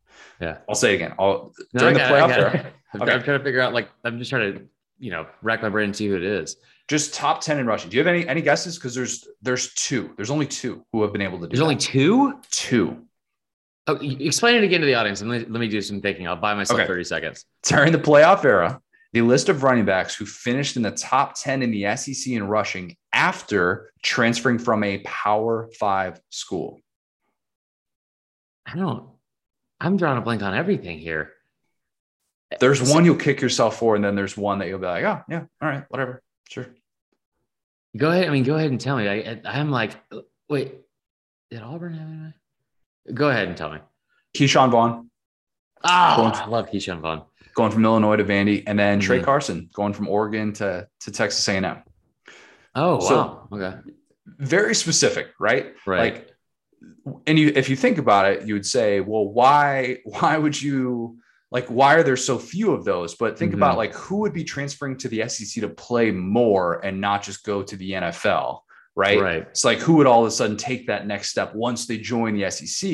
Yeah. 0.42 0.58
I'll 0.68 0.76
say 0.76 0.92
it 0.92 0.96
again. 0.96 1.14
I'll, 1.18 1.54
no, 1.74 1.80
during 1.80 1.96
the 1.96 2.02
playoff 2.02 2.30
era. 2.30 2.74
I'm, 2.94 3.02
okay. 3.02 3.12
I'm 3.14 3.24
trying 3.24 3.40
to 3.40 3.44
figure 3.44 3.60
out 3.60 3.74
like 3.74 3.90
i'm 4.06 4.20
just 4.20 4.30
trying 4.30 4.54
to 4.54 4.68
you 5.00 5.12
know 5.12 5.28
rack 5.42 5.62
my 5.62 5.68
brain 5.68 5.86
and 5.86 5.96
see 5.96 6.08
who 6.08 6.16
it 6.16 6.24
is 6.24 6.56
just 6.88 7.14
top 7.14 7.42
10 7.42 7.60
in 7.60 7.66
rushing. 7.66 7.90
Do 7.90 7.98
you 7.98 8.04
have 8.04 8.14
any 8.14 8.28
any 8.28 8.42
guesses? 8.42 8.78
Because 8.78 8.94
there's 8.94 9.28
there's 9.42 9.74
two. 9.74 10.12
There's 10.16 10.30
only 10.30 10.46
two 10.46 10.86
who 10.92 11.02
have 11.02 11.12
been 11.12 11.22
able 11.22 11.40
to 11.40 11.46
do 11.46 11.50
There's 11.50 11.60
that. 11.60 11.64
only 11.64 11.76
two? 11.78 12.40
Two. 12.52 13.06
Oh, 13.88 13.98
explain 14.02 14.56
it 14.56 14.64
again 14.64 14.82
to 14.82 14.86
the 14.88 14.96
audience 14.96 15.22
and 15.22 15.30
let, 15.30 15.52
let 15.52 15.60
me 15.60 15.68
do 15.68 15.80
some 15.80 16.02
thinking. 16.02 16.28
I'll 16.28 16.36
buy 16.36 16.56
myself 16.56 16.80
okay. 16.80 16.88
30 16.88 17.04
seconds. 17.04 17.46
During 17.64 17.92
the 17.92 18.00
playoff 18.00 18.44
era, 18.44 18.82
the 19.14 19.22
list 19.22 19.48
of 19.48 19.64
running 19.64 19.86
backs 19.86 20.16
who 20.16 20.26
finished 20.26 20.76
in 20.76 20.82
the 20.82 20.92
top 20.92 21.36
10 21.40 21.62
in 21.62 21.72
the 21.72 21.96
SEC 21.96 22.34
in 22.34 22.48
rushing 22.48 22.98
after 23.14 23.92
transferring 24.04 24.58
from 24.58 24.84
a 24.84 24.98
power 25.00 25.70
five 25.80 26.20
school. 26.32 26.82
I 28.66 28.76
don't, 28.76 29.08
I'm 29.80 29.98
drawing 29.98 30.18
a 30.18 30.22
blank 30.22 30.42
on 30.42 30.56
everything 30.56 30.98
here. 30.98 31.32
There's 32.60 32.82
one 32.82 33.06
you'll 33.06 33.16
kick 33.16 33.42
yourself 33.42 33.78
for, 33.78 33.96
and 33.96 34.04
then 34.04 34.16
there's 34.16 34.36
one 34.36 34.60
that 34.60 34.68
you'll 34.68 34.80
be 34.80 34.86
like, 34.86 35.04
oh, 35.04 35.22
yeah, 35.30 35.44
all 35.62 35.70
right, 35.70 35.84
whatever. 35.90 36.22
Sure. 36.50 36.68
Go 37.98 38.12
ahead. 38.12 38.28
I 38.28 38.32
mean, 38.32 38.44
go 38.44 38.56
ahead 38.56 38.72
and 38.72 38.80
tell 38.80 38.98
me. 38.98 39.08
I, 39.08 39.40
I'm 39.46 39.72
like, 39.72 39.96
wait, 40.50 40.76
did 41.50 41.62
Auburn 41.62 41.94
have 41.94 42.08
any? 42.08 43.16
Go 43.16 43.30
ahead 43.30 43.48
and 43.48 43.56
tell 43.56 43.72
me. 43.72 43.80
Ke'Shawn 44.36 44.72
Vaughn. 44.72 45.10
Oh, 45.84 46.18
going, 46.18 46.34
I 46.34 46.46
love 46.48 46.70
Ke'Shawn 46.70 47.00
Vaughn. 47.00 47.24
Going 47.56 47.72
from 47.72 47.86
Illinois 47.86 48.18
to 48.18 48.24
Vandy, 48.24 48.64
and 48.68 48.78
then 48.78 49.00
mm-hmm. 49.00 49.06
Tra 49.06 49.24
Carson 49.24 49.70
going 49.74 49.94
from 49.94 50.10
Oregon 50.10 50.52
to, 50.54 50.88
to 51.02 51.12
Texas 51.12 51.48
A&M. 51.48 51.84
Oh, 52.74 53.00
so, 53.00 53.16
wow. 53.16 53.48
Okay. 53.54 53.78
Very 54.26 54.76
specific, 54.76 55.30
right? 55.40 55.74
Right. 55.86 56.16
Like, 56.16 56.32
and 57.28 57.40
you, 57.40 57.54
if 57.56 57.70
you 57.70 57.76
think 57.76 57.98
about 57.98 58.26
it, 58.26 58.48
you 58.48 58.56
would 58.56 58.66
say, 58.66 59.00
well, 59.00 59.26
why, 59.26 60.00
why 60.04 60.38
would 60.38 60.62
you 60.62 61.20
like 61.52 61.68
why 61.68 61.96
are 61.96 62.04
there 62.04 62.18
so 62.18 62.38
few 62.38 62.72
of 62.72 62.86
those? 62.86 63.16
But 63.16 63.38
think 63.38 63.52
mm-hmm. 63.52 63.60
about 63.60 63.78
like 63.78 63.94
who 63.94 64.18
would 64.18 64.34
be 64.34 64.44
transferring 64.44 64.98
to 64.98 65.08
the 65.08 65.28
SEC 65.30 65.62
to 65.62 65.70
play 65.70 66.12
more 66.12 66.86
and 66.86 67.00
not 67.00 67.24
just 67.24 67.44
go 67.44 67.64
to 67.64 67.76
the 67.76 67.92
NFL, 67.92 68.60
right? 68.96 69.20
Right. 69.20 69.48
It's 69.50 69.66
like 69.66 69.80
who 69.80 69.96
would 69.98 70.08
all 70.08 70.22
of 70.22 70.28
a 70.28 70.32
sudden 70.32 70.58
take 70.58 70.88
that 70.88 71.08
next 71.08 71.30
step 71.30 71.54
once 71.56 71.88
they 71.88 71.98
join 71.98 72.38
the 72.38 72.50
SEC? 72.50 72.90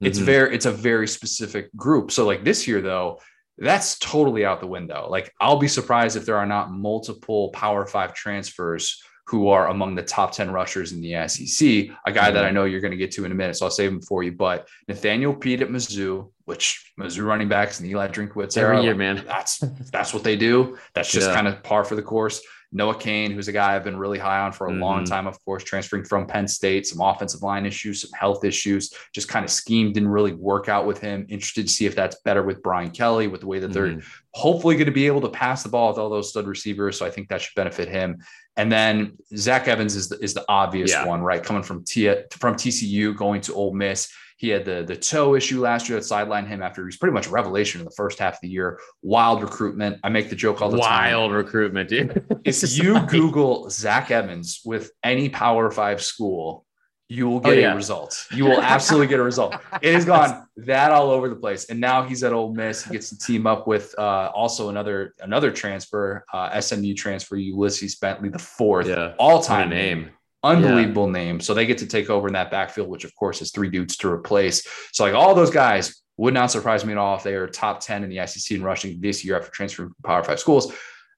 It's 0.00 0.18
mm-hmm. 0.18 0.24
very 0.24 0.54
it's 0.54 0.66
a 0.66 0.72
very 0.72 1.08
specific 1.08 1.74
group. 1.76 2.10
So 2.10 2.26
like 2.26 2.44
this 2.44 2.66
year 2.66 2.80
though, 2.80 3.20
that's 3.58 3.98
totally 3.98 4.44
out 4.44 4.60
the 4.60 4.66
window. 4.66 5.06
Like 5.08 5.32
I'll 5.40 5.58
be 5.58 5.68
surprised 5.68 6.16
if 6.16 6.26
there 6.26 6.36
are 6.36 6.46
not 6.46 6.72
multiple 6.72 7.50
Power 7.50 7.86
5 7.86 8.12
transfers 8.14 9.00
who 9.26 9.48
are 9.48 9.68
among 9.68 9.94
the 9.94 10.02
top 10.02 10.32
10 10.32 10.50
rushers 10.50 10.92
in 10.92 11.00
the 11.00 11.26
SEC, 11.28 11.66
a 11.68 12.12
guy 12.12 12.26
mm-hmm. 12.26 12.34
that 12.34 12.44
I 12.44 12.50
know 12.50 12.64
you're 12.64 12.80
going 12.80 12.90
to 12.90 12.96
get 12.96 13.12
to 13.12 13.24
in 13.24 13.32
a 13.32 13.34
minute. 13.34 13.56
So 13.56 13.64
I'll 13.64 13.70
save 13.70 13.90
him 13.90 14.02
for 14.02 14.22
you. 14.22 14.32
But 14.32 14.68
Nathaniel 14.86 15.34
Peat 15.34 15.62
at 15.62 15.70
Mizzou, 15.70 16.30
which 16.44 16.92
Mizzou 16.98 17.24
running 17.24 17.48
backs 17.48 17.80
and 17.80 17.88
Eli 17.88 18.08
Drinkwitz 18.08 18.56
every 18.56 18.82
year, 18.82 18.94
man. 18.94 19.24
That's 19.26 19.58
that's 19.90 20.12
what 20.12 20.24
they 20.24 20.36
do. 20.36 20.78
That's 20.94 21.10
just 21.10 21.28
yeah. 21.28 21.34
kind 21.34 21.48
of 21.48 21.62
par 21.62 21.84
for 21.84 21.94
the 21.94 22.02
course. 22.02 22.42
Noah 22.74 22.96
Cain, 22.96 23.30
who's 23.30 23.46
a 23.46 23.52
guy 23.52 23.76
I've 23.76 23.84
been 23.84 23.96
really 23.96 24.18
high 24.18 24.40
on 24.40 24.50
for 24.50 24.66
a 24.66 24.70
mm-hmm. 24.70 24.82
long 24.82 25.04
time, 25.04 25.28
of 25.28 25.42
course, 25.44 25.62
transferring 25.62 26.04
from 26.04 26.26
Penn 26.26 26.48
State, 26.48 26.88
some 26.88 27.00
offensive 27.00 27.40
line 27.40 27.64
issues, 27.64 28.00
some 28.00 28.10
health 28.18 28.44
issues, 28.44 28.92
just 29.14 29.28
kind 29.28 29.44
of 29.44 29.50
scheme 29.50 29.92
didn't 29.92 30.08
really 30.08 30.32
work 30.32 30.68
out 30.68 30.84
with 30.84 31.00
him. 31.00 31.24
Interested 31.28 31.68
to 31.68 31.72
see 31.72 31.86
if 31.86 31.94
that's 31.94 32.16
better 32.24 32.42
with 32.42 32.64
Brian 32.64 32.90
Kelly, 32.90 33.28
with 33.28 33.42
the 33.42 33.46
way 33.46 33.60
that 33.60 33.70
mm-hmm. 33.70 33.98
they're 33.98 34.02
hopefully 34.32 34.74
going 34.74 34.86
to 34.86 34.92
be 34.92 35.06
able 35.06 35.20
to 35.20 35.28
pass 35.28 35.62
the 35.62 35.68
ball 35.68 35.90
with 35.90 35.98
all 35.98 36.10
those 36.10 36.30
stud 36.30 36.48
receivers. 36.48 36.98
So 36.98 37.06
I 37.06 37.10
think 37.10 37.28
that 37.28 37.42
should 37.42 37.54
benefit 37.54 37.88
him. 37.88 38.18
And 38.56 38.70
then 38.70 39.18
Zach 39.36 39.68
Evans 39.68 39.94
is 39.94 40.08
the, 40.08 40.18
is 40.18 40.34
the 40.34 40.44
obvious 40.48 40.90
yeah. 40.90 41.06
one, 41.06 41.22
right? 41.22 41.42
Coming 41.42 41.62
from 41.62 41.84
T 41.84 42.12
from 42.32 42.56
TCU, 42.56 43.16
going 43.16 43.40
to 43.42 43.54
Ole 43.54 43.72
Miss. 43.72 44.12
He 44.36 44.48
had 44.48 44.64
the 44.64 44.84
the 44.86 44.96
toe 44.96 45.34
issue 45.34 45.60
last 45.60 45.88
year 45.88 45.98
that 45.98 46.04
sidelined 46.04 46.48
him 46.48 46.62
after 46.62 46.82
he 46.82 46.86
was 46.86 46.96
pretty 46.96 47.14
much 47.14 47.28
revelation 47.28 47.80
in 47.80 47.84
the 47.84 47.92
first 47.92 48.18
half 48.18 48.34
of 48.34 48.40
the 48.42 48.48
year. 48.48 48.80
Wild 49.02 49.42
recruitment. 49.42 50.00
I 50.02 50.08
make 50.08 50.28
the 50.28 50.36
joke 50.36 50.60
all 50.60 50.70
the 50.70 50.78
Wild 50.78 50.88
time. 50.88 51.12
Wild 51.12 51.32
recruitment, 51.32 51.88
dude. 51.88 52.24
if 52.44 52.76
you 52.76 53.00
Google 53.06 53.70
Zach 53.70 54.10
Evans 54.10 54.60
with 54.64 54.90
any 55.02 55.28
Power 55.28 55.70
Five 55.70 56.02
school, 56.02 56.66
you 57.08 57.28
will 57.28 57.40
get 57.40 57.50
oh, 57.50 57.52
yeah. 57.52 57.72
a 57.72 57.76
result. 57.76 58.26
You 58.32 58.46
will 58.46 58.60
absolutely 58.60 59.08
get 59.08 59.20
a 59.20 59.22
result. 59.22 59.54
It 59.82 59.94
has 59.94 60.04
gone 60.04 60.46
that 60.56 60.90
all 60.90 61.10
over 61.10 61.28
the 61.28 61.36
place, 61.36 61.66
and 61.66 61.78
now 61.78 62.02
he's 62.02 62.24
at 62.24 62.32
Ole 62.32 62.54
Miss. 62.54 62.84
He 62.84 62.92
gets 62.92 63.10
to 63.10 63.18
team 63.18 63.46
up 63.46 63.66
with 63.66 63.94
uh, 63.98 64.30
also 64.34 64.70
another 64.70 65.14
another 65.20 65.50
transfer, 65.50 66.24
uh, 66.32 66.60
SMU 66.60 66.94
transfer, 66.94 67.36
Ulysses 67.36 67.96
Bentley, 67.96 68.30
the 68.30 68.38
fourth 68.38 68.88
yeah. 68.88 69.14
all 69.18 69.42
time 69.42 69.68
name. 69.68 70.10
Unbelievable 70.44 71.06
yeah. 71.06 71.12
name. 71.12 71.40
So 71.40 71.54
they 71.54 71.66
get 71.66 71.78
to 71.78 71.86
take 71.86 72.10
over 72.10 72.28
in 72.28 72.34
that 72.34 72.50
backfield, 72.50 72.88
which 72.88 73.04
of 73.04 73.14
course 73.16 73.40
is 73.40 73.50
three 73.50 73.70
dudes 73.70 73.96
to 73.98 74.10
replace. 74.10 74.66
So 74.92 75.04
like 75.04 75.14
all 75.14 75.34
those 75.34 75.50
guys 75.50 76.02
would 76.18 76.34
not 76.34 76.50
surprise 76.50 76.84
me 76.84 76.92
at 76.92 76.98
all 76.98 77.16
if 77.16 77.22
they 77.22 77.34
are 77.34 77.46
top 77.48 77.80
10 77.80 78.04
in 78.04 78.10
the 78.10 78.24
SEC 78.26 78.56
in 78.56 78.62
rushing 78.62 79.00
this 79.00 79.24
year 79.24 79.36
after 79.36 79.50
transferring 79.50 79.88
from 79.88 79.96
Power 80.04 80.22
Five 80.22 80.38
schools. 80.38 80.72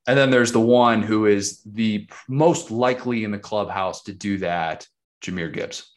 And 0.06 0.16
then 0.16 0.30
there's 0.30 0.52
the 0.52 0.60
one 0.60 1.02
who 1.02 1.26
is 1.26 1.62
the 1.64 2.08
most 2.28 2.70
likely 2.70 3.24
in 3.24 3.32
the 3.32 3.38
clubhouse 3.38 4.04
to 4.04 4.12
do 4.12 4.38
that, 4.38 4.86
Jahmyr 5.22 5.52
Gibbs. 5.52 5.96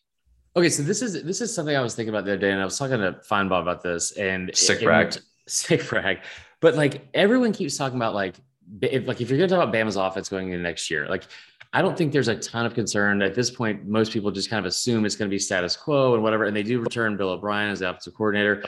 Okay, 0.55 0.69
so 0.69 0.81
this 0.81 1.03
is 1.03 1.23
this 1.23 1.41
is 1.41 1.53
something 1.53 1.75
I 1.75 1.81
was 1.81 1.93
thinking 1.93 2.09
about 2.09 2.25
the 2.25 2.31
other 2.31 2.41
day, 2.41 2.51
and 2.51 2.59
I 2.59 2.65
was 2.65 2.77
talking 2.77 2.97
to 2.97 3.19
Finebaum 3.29 3.61
about 3.61 3.83
this, 3.83 4.13
and 4.13 4.49
sick 4.55 4.81
brag, 4.81 5.15
sick 5.47 5.87
brag. 5.87 6.21
But 6.59 6.73
like 6.73 7.07
everyone 7.13 7.53
keeps 7.53 7.77
talking 7.77 7.97
about 7.97 8.15
like 8.15 8.35
if 8.81 9.07
like 9.07 9.21
if 9.21 9.29
you're 9.29 9.37
going 9.37 9.49
to 9.49 9.55
talk 9.55 9.63
about 9.63 9.73
Bama's 9.73 9.95
offense 9.95 10.29
going 10.29 10.51
into 10.51 10.61
next 10.61 10.89
year, 10.89 11.07
like 11.07 11.23
I 11.71 11.81
don't 11.81 11.97
think 11.97 12.11
there's 12.11 12.27
a 12.27 12.35
ton 12.35 12.65
of 12.65 12.73
concern 12.73 13.21
at 13.21 13.35
this 13.35 13.51
point. 13.51 13.87
Most 13.87 14.11
people 14.11 14.31
just 14.31 14.49
kind 14.49 14.59
of 14.59 14.65
assume 14.65 15.05
it's 15.05 15.15
going 15.15 15.29
to 15.29 15.33
be 15.33 15.39
status 15.39 15.75
quo 15.75 16.15
and 16.15 16.23
whatever. 16.23 16.45
And 16.45 16.55
they 16.55 16.63
do 16.63 16.79
return 16.79 17.15
Bill 17.15 17.29
O'Brien 17.29 17.69
as 17.69 17.79
the 17.79 17.89
offensive 17.89 18.15
coordinator. 18.15 18.63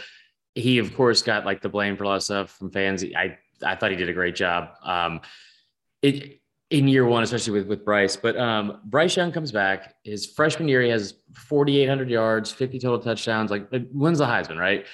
He, 0.54 0.78
of 0.78 0.94
course, 0.96 1.22
got 1.22 1.46
like 1.46 1.62
the 1.62 1.70
blame 1.70 1.98
for 1.98 2.04
a 2.04 2.08
lot 2.08 2.16
of 2.16 2.24
stuff 2.24 2.52
from 2.52 2.72
fans. 2.72 3.04
I 3.04 3.38
I 3.66 3.76
thought 3.76 3.92
he 3.92 3.98
did 3.98 4.10
a 4.10 4.14
great 4.14 4.36
job. 4.36 4.70
Um, 4.84 5.22
it 6.02 6.42
in 6.70 6.88
year 6.88 7.06
one, 7.06 7.24
especially 7.24 7.54
with 7.54 7.68
with 7.68 7.86
Bryce. 7.86 8.16
But 8.16 8.38
um, 8.38 8.82
Bryce 8.86 9.16
Young 9.18 9.32
comes 9.32 9.52
back. 9.52 9.96
His 10.04 10.26
freshman 10.26 10.68
year, 10.68 10.82
he 10.82 10.90
has 10.90 11.16
4,800 11.34 12.10
yards, 12.10 12.52
50 12.52 12.80
total 12.80 13.00
touchdowns. 13.00 13.52
Like 13.52 13.68
wins 13.92 14.20
the 14.20 14.26
Heisman, 14.26 14.58
right? 14.58 14.86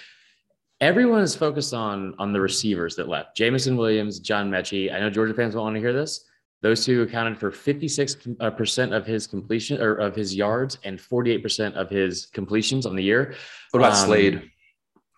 Everyone 0.79 1.21
is 1.21 1.35
focused 1.35 1.73
on 1.73 2.13
on 2.19 2.33
the 2.33 2.39
receivers 2.39 2.95
that 2.95 3.07
left. 3.07 3.35
Jameson 3.35 3.77
Williams, 3.77 4.19
John 4.19 4.51
Metchie. 4.51 4.93
I 4.93 4.99
know 4.99 5.09
Georgia 5.09 5.33
fans 5.33 5.55
won't 5.55 5.65
want 5.65 5.75
to 5.75 5.79
hear 5.79 5.93
this. 5.93 6.23
Those 6.61 6.85
two 6.85 7.03
accounted 7.03 7.37
for 7.37 7.51
56% 7.51 8.95
of 8.95 9.05
his 9.05 9.27
completion 9.27 9.81
or 9.81 9.95
of 9.95 10.15
his 10.15 10.35
yards 10.35 10.79
and 10.83 10.99
48% 10.99 11.73
of 11.73 11.89
his 11.89 12.25
completions 12.27 12.87
on 12.87 12.95
the 12.95 13.03
year. 13.03 13.35
What 13.71 13.79
about 13.79 13.93
um, 13.93 14.05
Slade? 14.05 14.51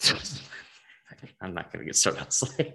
I'm 1.41 1.53
not 1.53 1.71
going 1.71 1.79
to 1.79 1.85
get 1.85 1.95
started 1.95 2.21
on 2.21 2.31
Slade. 2.31 2.73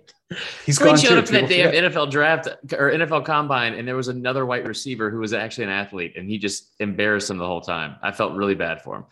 He's 0.65 0.77
Slade 0.77 0.99
showed 0.99 1.19
up 1.19 1.27
that 1.27 1.49
day 1.49 1.63
of 1.63 1.73
NFL 1.73 2.11
draft 2.11 2.49
or 2.73 2.91
NFL 2.91 3.25
combine, 3.25 3.75
and 3.75 3.87
there 3.87 3.97
was 3.97 4.09
another 4.09 4.47
white 4.47 4.67
receiver 4.67 5.11
who 5.11 5.19
was 5.19 5.33
actually 5.33 5.65
an 5.65 5.71
athlete, 5.71 6.15
and 6.17 6.29
he 6.29 6.39
just 6.39 6.73
embarrassed 6.81 7.31
him 7.31 7.39
the 7.39 7.47
whole 7.47 7.61
time. 7.61 7.97
I 8.03 8.13
felt 8.13 8.35
really 8.35 8.55
bad 8.55 8.83
for 8.83 8.97
him. 8.97 9.05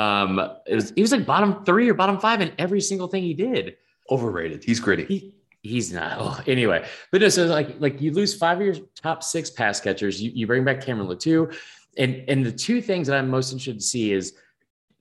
Um, 0.00 0.38
it 0.66 0.74
was 0.74 0.92
he 0.94 1.02
was 1.02 1.12
like 1.12 1.26
bottom 1.26 1.64
three 1.64 1.88
or 1.88 1.94
bottom 1.94 2.18
five 2.18 2.40
in 2.40 2.52
every 2.58 2.80
single 2.80 3.08
thing 3.08 3.22
he 3.22 3.34
did. 3.34 3.76
Overrated. 4.10 4.64
He's 4.64 4.80
gritty. 4.80 5.04
He, 5.04 5.34
he's 5.62 5.92
not. 5.92 6.16
Oh, 6.20 6.40
anyway, 6.46 6.86
but 7.10 7.20
no, 7.20 7.28
so 7.28 7.46
like 7.46 7.80
like 7.80 8.00
you 8.00 8.12
lose 8.12 8.34
five 8.34 8.60
of 8.60 8.66
your 8.66 8.76
top 8.94 9.22
six 9.22 9.50
pass 9.50 9.80
catchers. 9.80 10.22
You, 10.22 10.30
you 10.32 10.46
bring 10.46 10.64
back 10.64 10.80
Cameron 10.80 11.08
Latu, 11.08 11.54
and 11.96 12.24
and 12.28 12.44
the 12.44 12.52
two 12.52 12.80
things 12.80 13.08
that 13.08 13.16
I'm 13.16 13.28
most 13.28 13.52
interested 13.52 13.80
to 13.80 13.84
see 13.84 14.12
is 14.12 14.34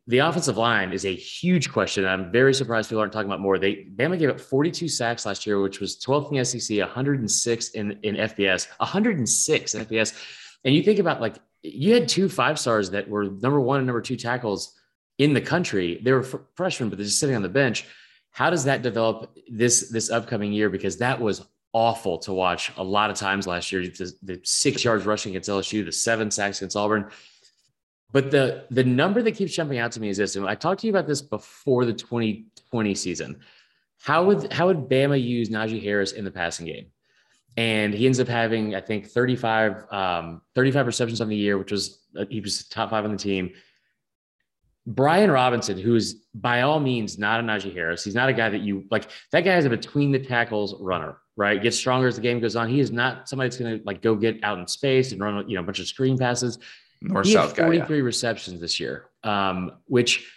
the 0.10 0.18
offensive 0.18 0.58
line 0.58 0.92
is 0.92 1.06
a 1.06 1.16
huge 1.16 1.72
question. 1.72 2.04
I'm 2.04 2.32
very 2.32 2.52
surprised 2.52 2.90
people 2.90 3.00
aren't 3.00 3.14
talking 3.14 3.30
about 3.30 3.42
more. 3.42 3.60
They 3.60 3.86
Bama 3.96 4.18
gave 4.18 4.32
up 4.32 4.40
42 4.40 4.88
sacks 4.88 5.24
last 5.24 5.46
year, 5.46 5.62
which 5.62 5.80
was 5.80 6.00
12th 6.00 6.32
in 6.32 6.38
the 6.38 6.44
SEC, 6.44 6.80
106 6.80 7.70
in 7.70 7.92
in 8.02 8.16
FBS, 8.16 8.68
106 8.78 9.76
in 9.76 9.86
FBS. 9.86 10.20
And 10.66 10.74
you 10.74 10.82
think 10.82 10.98
about 10.98 11.22
like 11.22 11.36
you 11.62 11.94
had 11.94 12.10
two 12.10 12.28
five 12.28 12.58
stars 12.58 12.90
that 12.90 13.08
were 13.08 13.26
number 13.26 13.62
one 13.62 13.78
and 13.78 13.86
number 13.86 14.02
two 14.02 14.16
tackles 14.16 14.74
in 15.20 15.36
the 15.36 15.42
country. 15.42 16.02
They 16.04 16.12
were 16.12 16.24
freshmen, 16.56 16.90
but 16.90 16.98
they're 16.98 17.06
just 17.06 17.20
sitting 17.20 17.36
on 17.36 17.44
the 17.44 17.50
bench. 17.50 17.86
How 18.32 18.50
does 18.50 18.64
that 18.64 18.82
develop 18.82 19.38
this 19.48 19.92
this 19.92 20.10
upcoming 20.10 20.52
year? 20.52 20.72
Because 20.72 20.98
that 20.98 21.22
was 21.22 21.46
awful 21.72 22.18
to 22.18 22.34
watch 22.34 22.72
a 22.78 22.84
lot 22.84 23.12
of 23.12 23.16
times 23.16 23.46
last 23.46 23.72
year. 23.72 23.84
The, 23.84 24.12
the 24.24 24.42
six 24.44 24.84
yards 24.84 25.06
rushing 25.06 25.34
against 25.34 25.50
LSU, 25.50 25.86
the 25.86 25.92
seven 25.92 26.32
sacks 26.32 26.58
against 26.58 26.76
Auburn. 26.76 27.12
But 28.12 28.32
the 28.32 28.66
the 28.72 28.84
number 28.84 29.22
that 29.22 29.34
keeps 29.34 29.54
jumping 29.54 29.78
out 29.78 29.92
to 29.94 30.02
me 30.02 30.10
is 30.10 30.18
this, 30.18 30.36
and 30.36 30.48
I 30.48 30.56
talked 30.56 30.82
to 30.82 30.88
you 30.88 30.94
about 30.94 31.08
this 31.08 31.22
before 31.22 31.86
the 31.86 31.94
2020 31.94 32.96
season. 32.96 33.40
How 34.02 34.24
would 34.26 34.52
how 34.52 34.68
would 34.68 34.90
Bama 34.90 35.22
use 35.22 35.50
Najee 35.50 35.84
Harris 35.84 36.14
in 36.14 36.26
the 36.26 36.32
passing 36.32 36.66
game? 36.66 36.88
And 37.58 37.94
he 37.94 38.06
ends 38.06 38.20
up 38.20 38.28
having, 38.28 38.76
I 38.76 38.80
think, 38.80 39.08
35, 39.08 39.92
um, 39.92 40.42
35 40.56 40.86
receptions 40.86 41.20
on 41.20 41.28
the 41.28 41.36
year, 41.36 41.58
which 41.58 41.72
was 41.72 42.06
uh, 42.18 42.26
he 42.30 42.40
was 42.40 42.68
top 42.68 42.92
five 42.92 43.04
on 43.04 43.12
the 43.12 43.18
team. 43.18 43.52
Brian 44.88 45.30
Robinson, 45.30 45.78
who 45.78 45.96
is 45.96 46.26
by 46.34 46.62
all 46.62 46.80
means 46.80 47.20
not 47.20 47.40
a 47.40 47.44
Najee 47.44 47.74
Harris, 47.74 48.04
he's 48.04 48.16
not 48.16 48.30
a 48.30 48.34
guy 48.34 48.50
that 48.50 48.62
you 48.62 48.86
like. 48.90 49.10
That 49.32 49.42
guy 49.42 49.58
is 49.58 49.66
a 49.66 49.70
between 49.70 50.12
the 50.12 50.20
tackles 50.20 50.74
runner, 50.80 51.18
right? 51.36 51.62
Gets 51.62 51.78
stronger 51.78 52.08
as 52.08 52.16
the 52.16 52.22
game 52.22 52.40
goes 52.40 52.56
on. 52.56 52.70
He 52.70 52.80
is 52.80 52.92
not 52.92 53.30
somebody 53.30 53.50
that's 53.50 53.62
going 53.62 53.78
to 53.78 53.86
like 53.86 54.02
go 54.02 54.16
get 54.16 54.44
out 54.44 54.58
in 54.58 54.66
space 54.66 55.12
and 55.12 55.22
run, 55.22 55.48
you 55.48 55.56
know, 55.56 55.62
a 55.62 55.66
bunch 55.66 55.80
of 55.80 55.88
screen 55.88 56.18
passes. 56.18 56.58
North 57.02 57.28
he 57.28 57.34
South 57.34 57.56
had 57.56 57.66
43 57.66 57.88
guy, 57.88 57.96
yeah. 57.96 58.02
receptions 58.02 58.60
this 58.60 58.80
year, 58.80 59.06
um, 59.24 59.72
which 59.86 60.30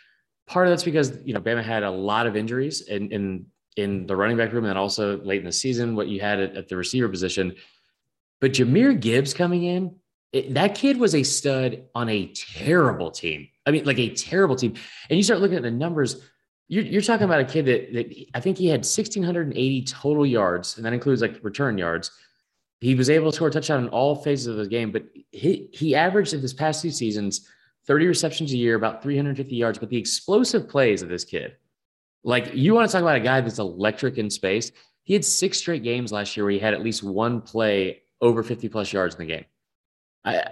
part 0.46 0.66
of 0.66 0.72
that's 0.72 0.85
because 0.85 1.18
you 1.25 1.35
know 1.35 1.40
Bama 1.40 1.62
had 1.62 1.83
a 1.83 1.90
lot 1.90 2.27
of 2.27 2.37
injuries 2.37 2.83
in 2.83 3.11
in 3.11 3.46
in 3.77 4.07
the 4.07 4.14
running 4.14 4.37
back 4.37 4.53
room 4.53 4.64
and 4.66 4.79
also 4.79 5.18
late 5.22 5.40
in 5.40 5.46
the 5.46 5.53
season 5.53 5.96
what 5.96 6.09
you 6.09 6.20
had 6.20 6.38
at, 6.40 6.57
at 6.57 6.68
the 6.68 6.77
receiver 6.77 7.09
position. 7.09 7.55
But 8.40 8.53
Jahmyr 8.53 9.01
Gibbs 9.01 9.33
coming 9.33 9.64
in, 9.64 9.96
it, 10.33 10.55
that 10.55 10.75
kid 10.75 10.98
was 10.98 11.14
a 11.14 11.22
stud 11.22 11.85
on 11.94 12.09
a 12.09 12.27
terrible 12.35 13.11
team. 13.11 13.48
I 13.66 13.70
mean, 13.70 13.85
like 13.85 13.98
a 13.98 14.11
terrible 14.11 14.57
team. 14.57 14.75
And 15.09 15.16
you 15.16 15.22
start 15.22 15.40
looking 15.40 15.57
at 15.57 15.62
the 15.62 15.70
numbers. 15.70 16.22
You're, 16.68 16.85
you're 16.85 17.03
talking 17.03 17.25
about 17.25 17.40
a 17.40 17.44
kid 17.44 17.66
that, 17.66 17.92
that 17.92 18.27
I 18.35 18.40
think 18.40 18.59
he 18.59 18.66
had 18.66 18.81
1,680 18.81 19.85
total 19.85 20.27
yards, 20.27 20.77
and 20.77 20.87
that 20.87 20.92
includes 20.92 21.22
like 21.22 21.38
return 21.42 21.79
yards. 21.79 22.11
He 22.83 22.97
was 22.97 23.09
able 23.09 23.31
to 23.31 23.37
score 23.37 23.47
a 23.47 23.51
touchdown 23.51 23.85
in 23.85 23.88
all 23.90 24.16
phases 24.16 24.49
of 24.49 24.57
the 24.57 24.66
game, 24.66 24.90
but 24.90 25.05
he, 25.31 25.68
he 25.73 25.95
averaged 25.95 26.35
in 26.35 26.42
this 26.42 26.53
past 26.53 26.83
two 26.83 26.90
seasons 26.90 27.49
30 27.87 28.07
receptions 28.09 28.53
a 28.53 28.57
year, 28.57 28.75
about 28.75 29.05
350 29.05 29.55
yards. 29.55 29.79
But 29.79 29.88
the 29.88 29.97
explosive 29.97 30.68
plays 30.68 31.01
of 31.01 31.09
this 31.09 31.25
kid, 31.25 31.57
like 32.25 32.55
you 32.55 32.75
want 32.75 32.88
to 32.88 32.92
talk 32.92 33.03
about 33.03 33.16
a 33.16 33.21
guy 33.21 33.40
that's 33.40 33.61
electric 33.61 34.18
in 34.18 34.29
space. 34.29 34.73
He 35.05 35.14
had 35.14 35.25
six 35.25 35.59
straight 35.59 35.85
games 35.85 36.11
last 36.11 36.37
year 36.37 36.45
where 36.45 36.53
he 36.53 36.59
had 36.59 36.75
at 36.75 36.83
least 36.83 37.05
one 37.05 37.40
play 37.40 38.03
over 38.21 38.42
50 38.42 38.68
plus 38.68 38.92
yards 38.92 39.14
in 39.14 39.21
the 39.21 39.33
game. 39.33 39.45
I 40.25 40.45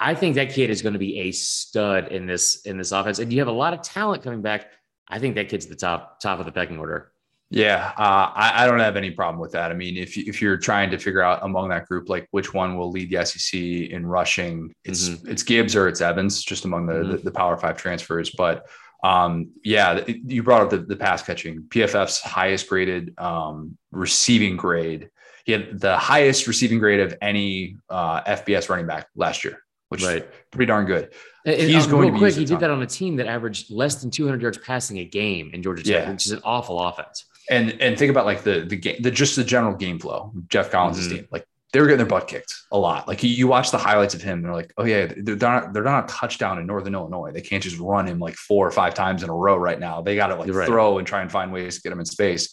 I 0.00 0.14
think 0.14 0.36
that 0.36 0.50
kid 0.50 0.70
is 0.70 0.80
going 0.80 0.94
to 0.94 0.98
be 0.98 1.18
a 1.20 1.32
stud 1.32 2.08
in 2.08 2.24
this 2.24 2.62
in 2.62 2.78
this 2.78 2.92
offense, 2.92 3.18
and 3.18 3.30
you 3.30 3.38
have 3.40 3.48
a 3.48 3.52
lot 3.52 3.74
of 3.74 3.82
talent 3.82 4.22
coming 4.22 4.40
back. 4.40 4.70
I 5.08 5.18
think 5.18 5.34
that 5.34 5.50
kid's 5.50 5.66
the 5.66 5.76
top 5.76 6.20
top 6.20 6.38
of 6.38 6.46
the 6.46 6.52
pecking 6.52 6.78
order. 6.78 7.12
Yeah, 7.48 7.92
uh, 7.96 8.32
I, 8.34 8.64
I, 8.64 8.66
don't 8.66 8.80
have 8.80 8.96
any 8.96 9.12
problem 9.12 9.40
with 9.40 9.52
that. 9.52 9.70
I 9.70 9.74
mean, 9.74 9.96
if 9.96 10.18
if 10.18 10.42
you're 10.42 10.56
trying 10.56 10.90
to 10.90 10.98
figure 10.98 11.22
out 11.22 11.38
among 11.42 11.68
that 11.68 11.86
group, 11.86 12.08
like 12.08 12.26
which 12.32 12.52
one 12.52 12.76
will 12.76 12.90
lead 12.90 13.08
the 13.08 13.24
SEC 13.24 13.60
in 13.60 14.04
rushing, 14.04 14.74
it's 14.84 15.08
mm-hmm. 15.08 15.30
it's 15.30 15.44
Gibbs 15.44 15.76
or 15.76 15.86
it's 15.86 16.00
Evans, 16.00 16.42
just 16.42 16.64
among 16.64 16.86
the, 16.86 16.94
mm-hmm. 16.94 17.10
the, 17.12 17.16
the 17.18 17.30
Power 17.30 17.56
Five 17.56 17.76
transfers. 17.76 18.30
But 18.30 18.66
Um, 19.04 19.50
yeah, 19.62 20.02
you 20.06 20.42
brought 20.42 20.62
up 20.62 20.70
the, 20.70 20.78
the 20.78 20.96
pass 20.96 21.22
catching. 21.22 21.62
PFF's 21.64 22.20
highest 22.20 22.68
graded 22.68 23.14
um, 23.18 23.76
receiving 23.92 24.56
grade. 24.56 25.10
He 25.44 25.52
had 25.52 25.78
the 25.78 25.96
highest 25.96 26.48
receiving 26.48 26.80
grade 26.80 27.00
of 27.00 27.14
any 27.22 27.76
uh, 27.88 28.22
FBS 28.22 28.68
running 28.68 28.86
back 28.86 29.06
last 29.14 29.44
year, 29.44 29.62
which 29.90 30.02
right. 30.02 30.22
is 30.22 30.28
pretty 30.50 30.66
darn 30.66 30.86
good. 30.86 31.12
And, 31.44 31.60
He's 31.60 31.84
um, 31.84 31.90
going 31.92 32.10
real 32.10 32.18
quick. 32.18 32.34
He 32.34 32.44
did 32.44 32.58
that 32.58 32.70
on 32.70 32.82
a 32.82 32.86
team 32.86 33.16
that 33.16 33.28
averaged 33.28 33.70
less 33.70 33.96
than 33.96 34.10
200 34.10 34.42
yards 34.42 34.58
passing 34.58 34.98
a 34.98 35.04
game 35.04 35.52
in 35.54 35.62
Georgia 35.62 35.84
Tech, 35.84 35.92
yeah. 35.92 36.10
which 36.10 36.26
is 36.26 36.32
an 36.32 36.40
awful 36.42 36.80
offense. 36.80 37.26
And 37.50 37.80
and 37.80 37.98
think 37.98 38.10
about 38.10 38.26
like 38.26 38.42
the 38.42 38.60
the 38.60 38.76
game, 38.76 38.96
the 39.00 39.10
just 39.10 39.36
the 39.36 39.44
general 39.44 39.74
game 39.74 39.98
flow. 39.98 40.32
Geoff 40.48 40.70
Collins' 40.70 41.06
mm-hmm. 41.06 41.16
team, 41.16 41.28
like 41.30 41.46
they 41.72 41.80
were 41.80 41.86
getting 41.86 41.98
their 41.98 42.06
butt 42.06 42.26
kicked 42.26 42.54
a 42.72 42.78
lot. 42.78 43.06
Like 43.06 43.22
you, 43.22 43.28
you 43.28 43.48
watch 43.48 43.70
the 43.70 43.78
highlights 43.78 44.14
of 44.14 44.22
him, 44.22 44.38
and 44.38 44.44
they're 44.44 44.54
like, 44.54 44.72
oh 44.78 44.84
yeah, 44.84 45.12
they're 45.16 45.36
not 45.36 45.72
they're 45.72 45.82
not 45.82 46.04
a 46.04 46.14
touchdown 46.14 46.58
in 46.58 46.66
Northern 46.66 46.94
Illinois. 46.94 47.32
They 47.32 47.40
can't 47.40 47.62
just 47.62 47.78
run 47.78 48.06
him 48.06 48.18
like 48.18 48.34
four 48.34 48.66
or 48.66 48.70
five 48.70 48.94
times 48.94 49.22
in 49.22 49.28
a 49.28 49.34
row 49.34 49.56
right 49.56 49.78
now. 49.78 50.00
They 50.00 50.16
got 50.16 50.28
to 50.28 50.36
like 50.36 50.52
right. 50.52 50.66
throw 50.66 50.98
and 50.98 51.06
try 51.06 51.22
and 51.22 51.30
find 51.30 51.52
ways 51.52 51.76
to 51.76 51.82
get 51.82 51.92
him 51.92 52.00
in 52.00 52.06
space. 52.06 52.48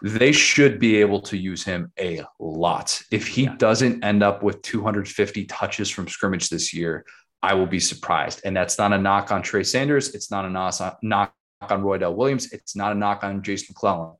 They 0.00 0.32
should 0.32 0.78
be 0.78 0.96
able 0.96 1.20
to 1.22 1.36
use 1.36 1.62
him 1.64 1.92
a 1.98 2.22
lot. 2.38 3.02
If 3.10 3.26
he 3.26 3.44
yeah. 3.44 3.56
doesn't 3.58 4.04
end 4.04 4.22
up 4.22 4.42
with 4.42 4.62
250 4.62 5.44
touches 5.46 5.90
from 5.90 6.08
scrimmage 6.08 6.48
this 6.48 6.72
year, 6.72 7.04
I 7.42 7.54
will 7.54 7.66
be 7.66 7.80
surprised. 7.80 8.40
And 8.44 8.56
that's 8.56 8.78
not 8.78 8.92
a 8.92 8.98
knock 8.98 9.32
on 9.32 9.42
Trey 9.42 9.64
Sanders. 9.64 10.14
It's 10.14 10.30
not 10.30 10.44
a 10.44 10.50
knock 10.50 11.34
on 11.60 11.82
Roydell 11.82 12.14
Williams. 12.14 12.52
It's 12.52 12.76
not 12.76 12.92
a 12.92 12.94
knock 12.94 13.24
on 13.24 13.42
Jason 13.42 13.66
McClellan. 13.70 14.16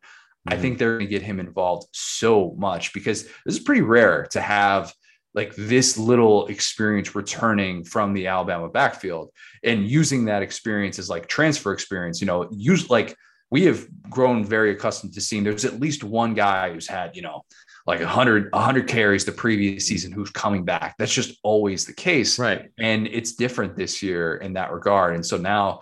Mm-hmm. 0.49 0.59
I 0.59 0.61
think 0.61 0.79
they're 0.79 0.99
going 0.99 1.07
to 1.07 1.11
get 1.11 1.23
him 1.23 1.41
involved 1.41 1.89
so 1.93 2.55
much 2.59 2.93
because 2.93 3.25
this 3.25 3.57
is 3.57 3.61
pretty 3.61 3.83
rare 3.83 4.27
to 4.33 4.41
have 4.41 4.93
like 5.35 5.55
this 5.57 5.97
little 5.97 6.47
experience 6.49 7.15
returning 7.15 7.85
from 7.85 8.13
the 8.13 8.27
Alabama 8.27 8.69
backfield 8.69 9.31
and 9.63 9.87
using 9.87 10.27
that 10.27 10.43
experience 10.43 10.99
as 10.99 11.09
like 11.09 11.27
transfer 11.27 11.73
experience. 11.73 12.21
You 12.21 12.27
know, 12.27 12.49
use 12.51 12.91
like 12.91 13.17
we 13.51 13.65
have 13.65 13.87
grown 14.11 14.45
very 14.45 14.73
accustomed 14.73 15.15
to 15.15 15.21
seeing 15.21 15.45
there's 15.45 15.65
at 15.65 15.81
least 15.81 16.05
one 16.05 16.35
guy 16.35 16.73
who's 16.73 16.89
had, 16.89 17.17
you 17.17 17.23
know, 17.23 17.43
like 17.87 18.01
100 18.01 18.53
100 18.53 18.89
carries 18.89 19.25
the 19.25 19.33
previous 19.33 19.87
season 19.87 20.13
who's 20.13 20.31
coming 20.31 20.65
back 20.65 20.95
that's 20.99 21.13
just 21.13 21.39
always 21.43 21.85
the 21.85 21.93
case 21.93 22.39
right 22.39 22.71
and 22.79 23.07
it's 23.09 23.33
different 23.33 23.77
this 23.77 24.03
year 24.03 24.37
in 24.37 24.53
that 24.53 24.73
regard 24.73 25.15
and 25.15 25.25
so 25.25 25.37
now 25.37 25.81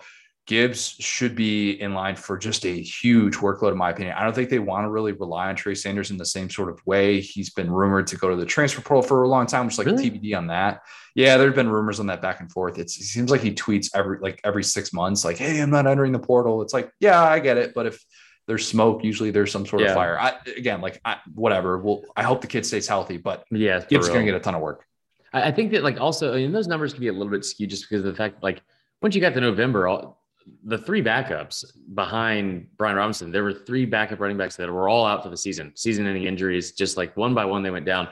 Gibbs 0.51 0.97
should 0.99 1.33
be 1.33 1.79
in 1.79 1.93
line 1.93 2.17
for 2.17 2.37
just 2.37 2.65
a 2.65 2.81
huge 2.81 3.37
workload, 3.37 3.71
in 3.71 3.77
my 3.77 3.91
opinion. 3.91 4.15
I 4.17 4.25
don't 4.25 4.35
think 4.35 4.49
they 4.49 4.59
want 4.59 4.83
to 4.83 4.89
really 4.89 5.13
rely 5.13 5.47
on 5.47 5.55
Trey 5.55 5.75
Sanders 5.75 6.11
in 6.11 6.17
the 6.17 6.25
same 6.25 6.49
sort 6.49 6.67
of 6.67 6.85
way. 6.85 7.21
He's 7.21 7.51
been 7.51 7.71
rumored 7.71 8.05
to 8.07 8.17
go 8.17 8.29
to 8.29 8.35
the 8.35 8.45
transfer 8.45 8.81
portal 8.81 9.01
for 9.01 9.23
a 9.23 9.29
long 9.29 9.45
time, 9.45 9.63
which 9.63 9.75
is 9.75 9.77
like 9.77 9.87
really? 9.87 10.11
TBD 10.11 10.37
on 10.37 10.47
that. 10.47 10.81
Yeah, 11.15 11.37
there 11.37 11.47
have 11.47 11.55
been 11.55 11.69
rumors 11.69 12.01
on 12.01 12.07
that 12.07 12.21
back 12.21 12.41
and 12.41 12.51
forth. 12.51 12.79
It's, 12.79 12.99
it 12.99 13.03
seems 13.03 13.31
like 13.31 13.39
he 13.39 13.53
tweets 13.53 13.91
every 13.95 14.19
like 14.19 14.41
every 14.43 14.65
six 14.65 14.91
months, 14.91 15.23
like, 15.23 15.37
"Hey, 15.37 15.61
I'm 15.61 15.69
not 15.69 15.87
entering 15.87 16.11
the 16.11 16.19
portal." 16.19 16.61
It's 16.61 16.73
like, 16.73 16.91
yeah, 16.99 17.23
I 17.23 17.39
get 17.39 17.55
it, 17.55 17.73
but 17.73 17.85
if 17.85 18.03
there's 18.45 18.67
smoke, 18.67 19.05
usually 19.05 19.31
there's 19.31 19.53
some 19.53 19.65
sort 19.65 19.83
yeah. 19.83 19.91
of 19.91 19.95
fire. 19.95 20.19
I, 20.19 20.33
again, 20.57 20.81
like 20.81 20.99
I, 21.05 21.19
whatever. 21.33 21.77
Well, 21.77 22.03
I 22.17 22.23
hope 22.23 22.41
the 22.41 22.47
kid 22.47 22.65
stays 22.65 22.89
healthy, 22.89 23.15
but 23.15 23.45
yeah, 23.51 23.85
Gibbs 23.87 24.09
going 24.09 24.25
to 24.25 24.29
get 24.29 24.35
a 24.35 24.43
ton 24.43 24.55
of 24.55 24.59
work. 24.61 24.85
I 25.31 25.51
think 25.51 25.71
that 25.71 25.81
like 25.81 26.01
also, 26.01 26.33
I 26.33 26.39
mean, 26.39 26.51
those 26.51 26.67
numbers 26.67 26.91
can 26.91 26.99
be 26.99 27.07
a 27.07 27.13
little 27.13 27.31
bit 27.31 27.45
skewed 27.45 27.69
just 27.69 27.89
because 27.89 28.03
of 28.03 28.11
the 28.11 28.17
fact 28.17 28.43
like 28.43 28.61
once 29.01 29.15
you 29.15 29.21
got 29.21 29.33
to 29.35 29.39
November, 29.39 29.87
all 29.87 30.20
the 30.63 30.77
three 30.77 31.03
backups 31.03 31.65
behind 31.93 32.67
Brian 32.77 32.95
Robinson, 32.95 33.31
there 33.31 33.43
were 33.43 33.53
three 33.53 33.85
backup 33.85 34.19
running 34.19 34.37
backs 34.37 34.55
that 34.57 34.69
were 34.69 34.89
all 34.89 35.05
out 35.05 35.23
for 35.23 35.29
the 35.29 35.37
season, 35.37 35.71
season 35.75 36.05
ending 36.07 36.23
injuries, 36.23 36.71
just 36.71 36.97
like 36.97 37.15
one 37.17 37.33
by 37.33 37.45
one 37.45 37.63
they 37.63 37.71
went 37.71 37.85
down. 37.85 38.09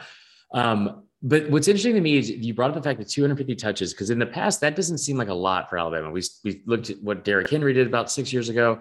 Um, 0.53 1.03
but 1.21 1.49
what's 1.49 1.67
interesting 1.67 1.95
to 1.95 2.01
me 2.01 2.17
is 2.17 2.29
you 2.29 2.53
brought 2.53 2.69
up 2.69 2.75
the 2.75 2.81
fact 2.81 2.99
that 2.99 3.09
250 3.09 3.55
touches, 3.55 3.93
because 3.93 4.09
in 4.09 4.19
the 4.19 4.25
past, 4.25 4.61
that 4.61 4.75
doesn't 4.75 4.99
seem 4.99 5.17
like 5.17 5.27
a 5.27 5.33
lot 5.33 5.69
for 5.69 5.77
Alabama. 5.77 6.11
We, 6.11 6.23
we 6.43 6.61
looked 6.65 6.89
at 6.89 7.03
what 7.03 7.25
Derrick 7.25 7.49
Henry 7.49 7.73
did 7.73 7.87
about 7.87 8.09
six 8.09 8.31
years 8.31 8.49
ago. 8.49 8.79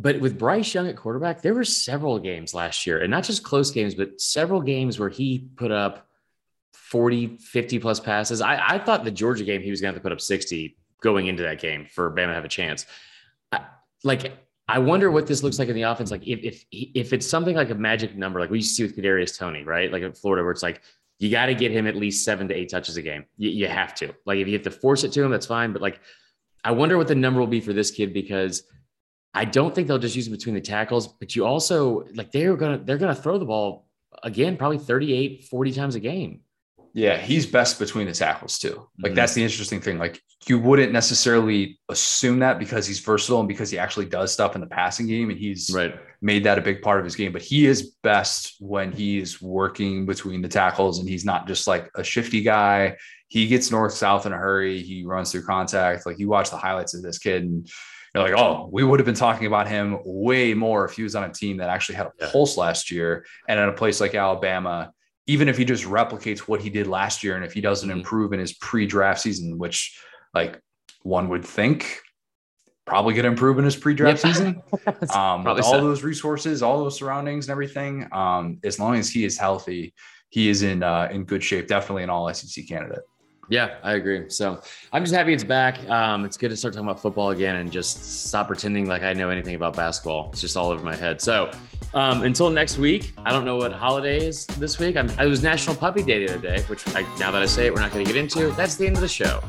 But 0.00 0.20
with 0.20 0.38
Bryce 0.38 0.74
Young 0.74 0.88
at 0.88 0.96
quarterback, 0.96 1.42
there 1.42 1.54
were 1.54 1.64
several 1.64 2.18
games 2.18 2.54
last 2.54 2.86
year, 2.86 3.00
and 3.00 3.10
not 3.10 3.24
just 3.24 3.42
close 3.42 3.70
games, 3.70 3.94
but 3.94 4.20
several 4.20 4.60
games 4.60 4.98
where 4.98 5.08
he 5.08 5.48
put 5.56 5.72
up 5.72 6.06
40, 6.72 7.36
50 7.38 7.78
plus 7.80 8.00
passes. 8.00 8.40
I, 8.40 8.74
I 8.74 8.78
thought 8.78 9.04
the 9.04 9.10
Georgia 9.10 9.44
game, 9.44 9.60
he 9.60 9.70
was 9.70 9.80
going 9.80 9.92
to 9.92 9.96
have 9.96 10.02
to 10.02 10.08
put 10.08 10.12
up 10.12 10.20
60 10.20 10.76
going 11.00 11.26
into 11.26 11.42
that 11.42 11.60
game 11.60 11.86
for 11.90 12.10
Bama 12.10 12.28
to 12.28 12.34
have 12.34 12.44
a 12.44 12.48
chance. 12.48 12.86
I, 13.52 13.60
like, 14.04 14.32
I 14.68 14.78
wonder 14.78 15.10
what 15.10 15.26
this 15.26 15.42
looks 15.42 15.58
like 15.58 15.68
in 15.68 15.74
the 15.74 15.82
offense. 15.82 16.10
Like, 16.10 16.26
if 16.26 16.40
if 16.42 16.64
if 16.70 17.12
it's 17.12 17.26
something 17.26 17.56
like 17.56 17.70
a 17.70 17.74
magic 17.74 18.16
number, 18.16 18.40
like 18.40 18.50
we 18.50 18.58
used 18.58 18.70
to 18.70 18.74
see 18.74 18.82
with 18.82 18.96
Kadarius 18.96 19.38
Toney, 19.38 19.64
right? 19.64 19.90
Like 19.90 20.02
in 20.02 20.12
Florida, 20.12 20.42
where 20.42 20.52
it's 20.52 20.62
like 20.62 20.82
you 21.18 21.30
got 21.30 21.46
to 21.46 21.54
get 21.54 21.72
him 21.72 21.86
at 21.86 21.96
least 21.96 22.24
seven 22.24 22.48
to 22.48 22.54
eight 22.54 22.70
touches 22.70 22.96
a 22.96 23.02
game. 23.02 23.24
You, 23.36 23.50
you 23.50 23.68
have 23.68 23.94
to. 23.96 24.14
Like, 24.26 24.38
if 24.38 24.46
you 24.46 24.54
have 24.54 24.62
to 24.62 24.70
force 24.70 25.04
it 25.04 25.12
to 25.12 25.22
him, 25.22 25.30
that's 25.30 25.46
fine. 25.46 25.72
But 25.72 25.82
like, 25.82 26.00
I 26.64 26.72
wonder 26.72 26.96
what 26.96 27.08
the 27.08 27.14
number 27.14 27.40
will 27.40 27.46
be 27.46 27.60
for 27.60 27.72
this 27.72 27.90
kid 27.90 28.12
because 28.12 28.62
I 29.34 29.44
don't 29.44 29.74
think 29.74 29.88
they'll 29.88 29.98
just 29.98 30.16
use 30.16 30.26
him 30.26 30.32
between 30.32 30.54
the 30.54 30.60
tackles. 30.60 31.08
But 31.08 31.34
you 31.34 31.46
also 31.46 32.04
like 32.14 32.32
they're 32.32 32.56
gonna 32.56 32.78
they're 32.78 32.98
gonna 32.98 33.14
throw 33.14 33.38
the 33.38 33.44
ball 33.44 33.88
again 34.22 34.56
probably 34.56 34.78
38 34.78 35.44
40 35.44 35.72
times 35.72 35.94
a 35.94 36.00
game 36.00 36.40
yeah, 36.94 37.16
he's 37.16 37.46
best 37.46 37.78
between 37.78 38.06
the 38.06 38.12
tackles 38.12 38.58
too. 38.58 38.88
Like 39.00 39.10
mm-hmm. 39.10 39.14
that's 39.14 39.34
the 39.34 39.42
interesting 39.42 39.80
thing. 39.80 39.98
Like 39.98 40.20
you 40.46 40.58
wouldn't 40.58 40.92
necessarily 40.92 41.78
assume 41.88 42.38
that 42.40 42.58
because 42.58 42.86
he's 42.86 43.00
versatile 43.00 43.40
and 43.40 43.48
because 43.48 43.70
he 43.70 43.78
actually 43.78 44.06
does 44.06 44.32
stuff 44.32 44.54
in 44.54 44.60
the 44.60 44.66
passing 44.66 45.06
game 45.06 45.30
and 45.30 45.38
he's 45.38 45.70
right. 45.74 45.94
made 46.22 46.44
that 46.44 46.58
a 46.58 46.62
big 46.62 46.82
part 46.82 46.98
of 46.98 47.04
his 47.04 47.16
game. 47.16 47.32
But 47.32 47.42
he 47.42 47.66
is 47.66 47.94
best 48.02 48.56
when 48.60 48.92
he's 48.92 49.42
working 49.42 50.06
between 50.06 50.42
the 50.42 50.48
tackles 50.48 50.98
and 50.98 51.08
he's 51.08 51.24
not 51.24 51.46
just 51.46 51.66
like 51.66 51.90
a 51.94 52.04
shifty 52.04 52.42
guy. 52.42 52.96
He 53.28 53.46
gets 53.46 53.70
north 53.70 53.92
south 53.92 54.24
in 54.26 54.32
a 54.32 54.38
hurry. 54.38 54.80
He 54.80 55.04
runs 55.04 55.32
through 55.32 55.44
contact. 55.44 56.06
Like 56.06 56.18
you 56.18 56.28
watch 56.28 56.50
the 56.50 56.56
highlights 56.56 56.94
of 56.94 57.02
this 57.02 57.18
kid 57.18 57.42
and 57.42 57.68
you're 58.14 58.24
like, 58.24 58.38
oh, 58.38 58.68
we 58.72 58.84
would 58.84 59.00
have 59.00 59.06
been 59.06 59.14
talking 59.14 59.46
about 59.46 59.68
him 59.68 59.98
way 60.04 60.54
more 60.54 60.86
if 60.86 60.92
he 60.92 61.02
was 61.02 61.14
on 61.14 61.24
a 61.24 61.32
team 61.32 61.58
that 61.58 61.68
actually 61.68 61.96
had 61.96 62.06
a 62.06 62.28
pulse 62.28 62.56
last 62.56 62.90
year 62.90 63.26
and 63.48 63.60
at 63.60 63.68
a 63.68 63.72
place 63.72 64.00
like 64.00 64.14
Alabama 64.14 64.92
even 65.28 65.46
if 65.46 65.58
he 65.58 65.64
just 65.64 65.84
replicates 65.84 66.40
what 66.40 66.60
he 66.60 66.70
did 66.70 66.88
last 66.88 67.22
year 67.22 67.36
and 67.36 67.44
if 67.44 67.52
he 67.52 67.60
doesn't 67.60 67.88
mm-hmm. 67.88 67.98
improve 67.98 68.32
in 68.32 68.40
his 68.40 68.54
pre-draft 68.54 69.20
season 69.20 69.58
which 69.58 70.00
like 70.34 70.60
one 71.02 71.28
would 71.28 71.44
think 71.44 72.00
probably 72.86 73.12
going 73.12 73.24
to 73.24 73.30
improve 73.30 73.58
in 73.58 73.64
his 73.64 73.76
pre-draft 73.76 74.24
yep. 74.24 74.34
season 74.34 74.62
um, 75.14 75.44
with 75.44 75.62
all 75.62 75.72
so. 75.72 75.80
those 75.80 76.02
resources 76.02 76.62
all 76.62 76.78
those 76.78 76.96
surroundings 76.96 77.46
and 77.46 77.52
everything 77.52 78.08
um, 78.12 78.58
as 78.64 78.80
long 78.80 78.96
as 78.96 79.08
he 79.08 79.24
is 79.24 79.38
healthy 79.38 79.94
he 80.30 80.48
is 80.48 80.62
in 80.62 80.82
uh, 80.82 81.08
in 81.12 81.24
good 81.24 81.44
shape 81.44 81.68
definitely 81.68 82.02
an 82.02 82.10
all 82.10 82.32
sec 82.34 82.66
candidate 82.66 83.04
yeah, 83.48 83.76
I 83.82 83.94
agree. 83.94 84.28
So 84.28 84.60
I'm 84.92 85.02
just 85.02 85.14
happy 85.14 85.32
it's 85.32 85.44
back. 85.44 85.88
Um, 85.88 86.24
it's 86.24 86.36
good 86.36 86.50
to 86.50 86.56
start 86.56 86.74
talking 86.74 86.86
about 86.86 87.00
football 87.00 87.30
again 87.30 87.56
and 87.56 87.72
just 87.72 88.26
stop 88.28 88.46
pretending 88.46 88.86
like 88.86 89.02
I 89.02 89.12
know 89.14 89.30
anything 89.30 89.54
about 89.54 89.74
basketball. 89.74 90.30
It's 90.32 90.40
just 90.40 90.56
all 90.56 90.70
over 90.70 90.84
my 90.84 90.94
head. 90.94 91.20
So 91.20 91.50
um, 91.94 92.22
until 92.22 92.50
next 92.50 92.78
week, 92.78 93.12
I 93.24 93.32
don't 93.32 93.44
know 93.44 93.56
what 93.56 93.72
holiday 93.72 94.26
is 94.26 94.46
this 94.46 94.78
week. 94.78 94.96
I'm, 94.96 95.08
it 95.10 95.26
was 95.26 95.42
National 95.42 95.74
Puppy 95.74 96.02
Day 96.02 96.26
the 96.26 96.34
other 96.34 96.42
day, 96.42 96.62
which 96.62 96.86
I, 96.94 97.02
now 97.18 97.30
that 97.30 97.42
I 97.42 97.46
say 97.46 97.66
it, 97.66 97.74
we're 97.74 97.80
not 97.80 97.92
going 97.92 98.04
to 98.04 98.12
get 98.12 98.18
into. 98.18 98.50
That's 98.52 98.76
the 98.76 98.86
end 98.86 98.96
of 98.96 99.02
the 99.02 99.08
show. 99.08 99.42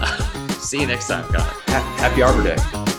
See 0.60 0.80
you 0.80 0.86
next 0.86 1.08
time. 1.08 1.24
Happy 1.98 2.22
Arbor 2.22 2.42
Day. 2.42 2.93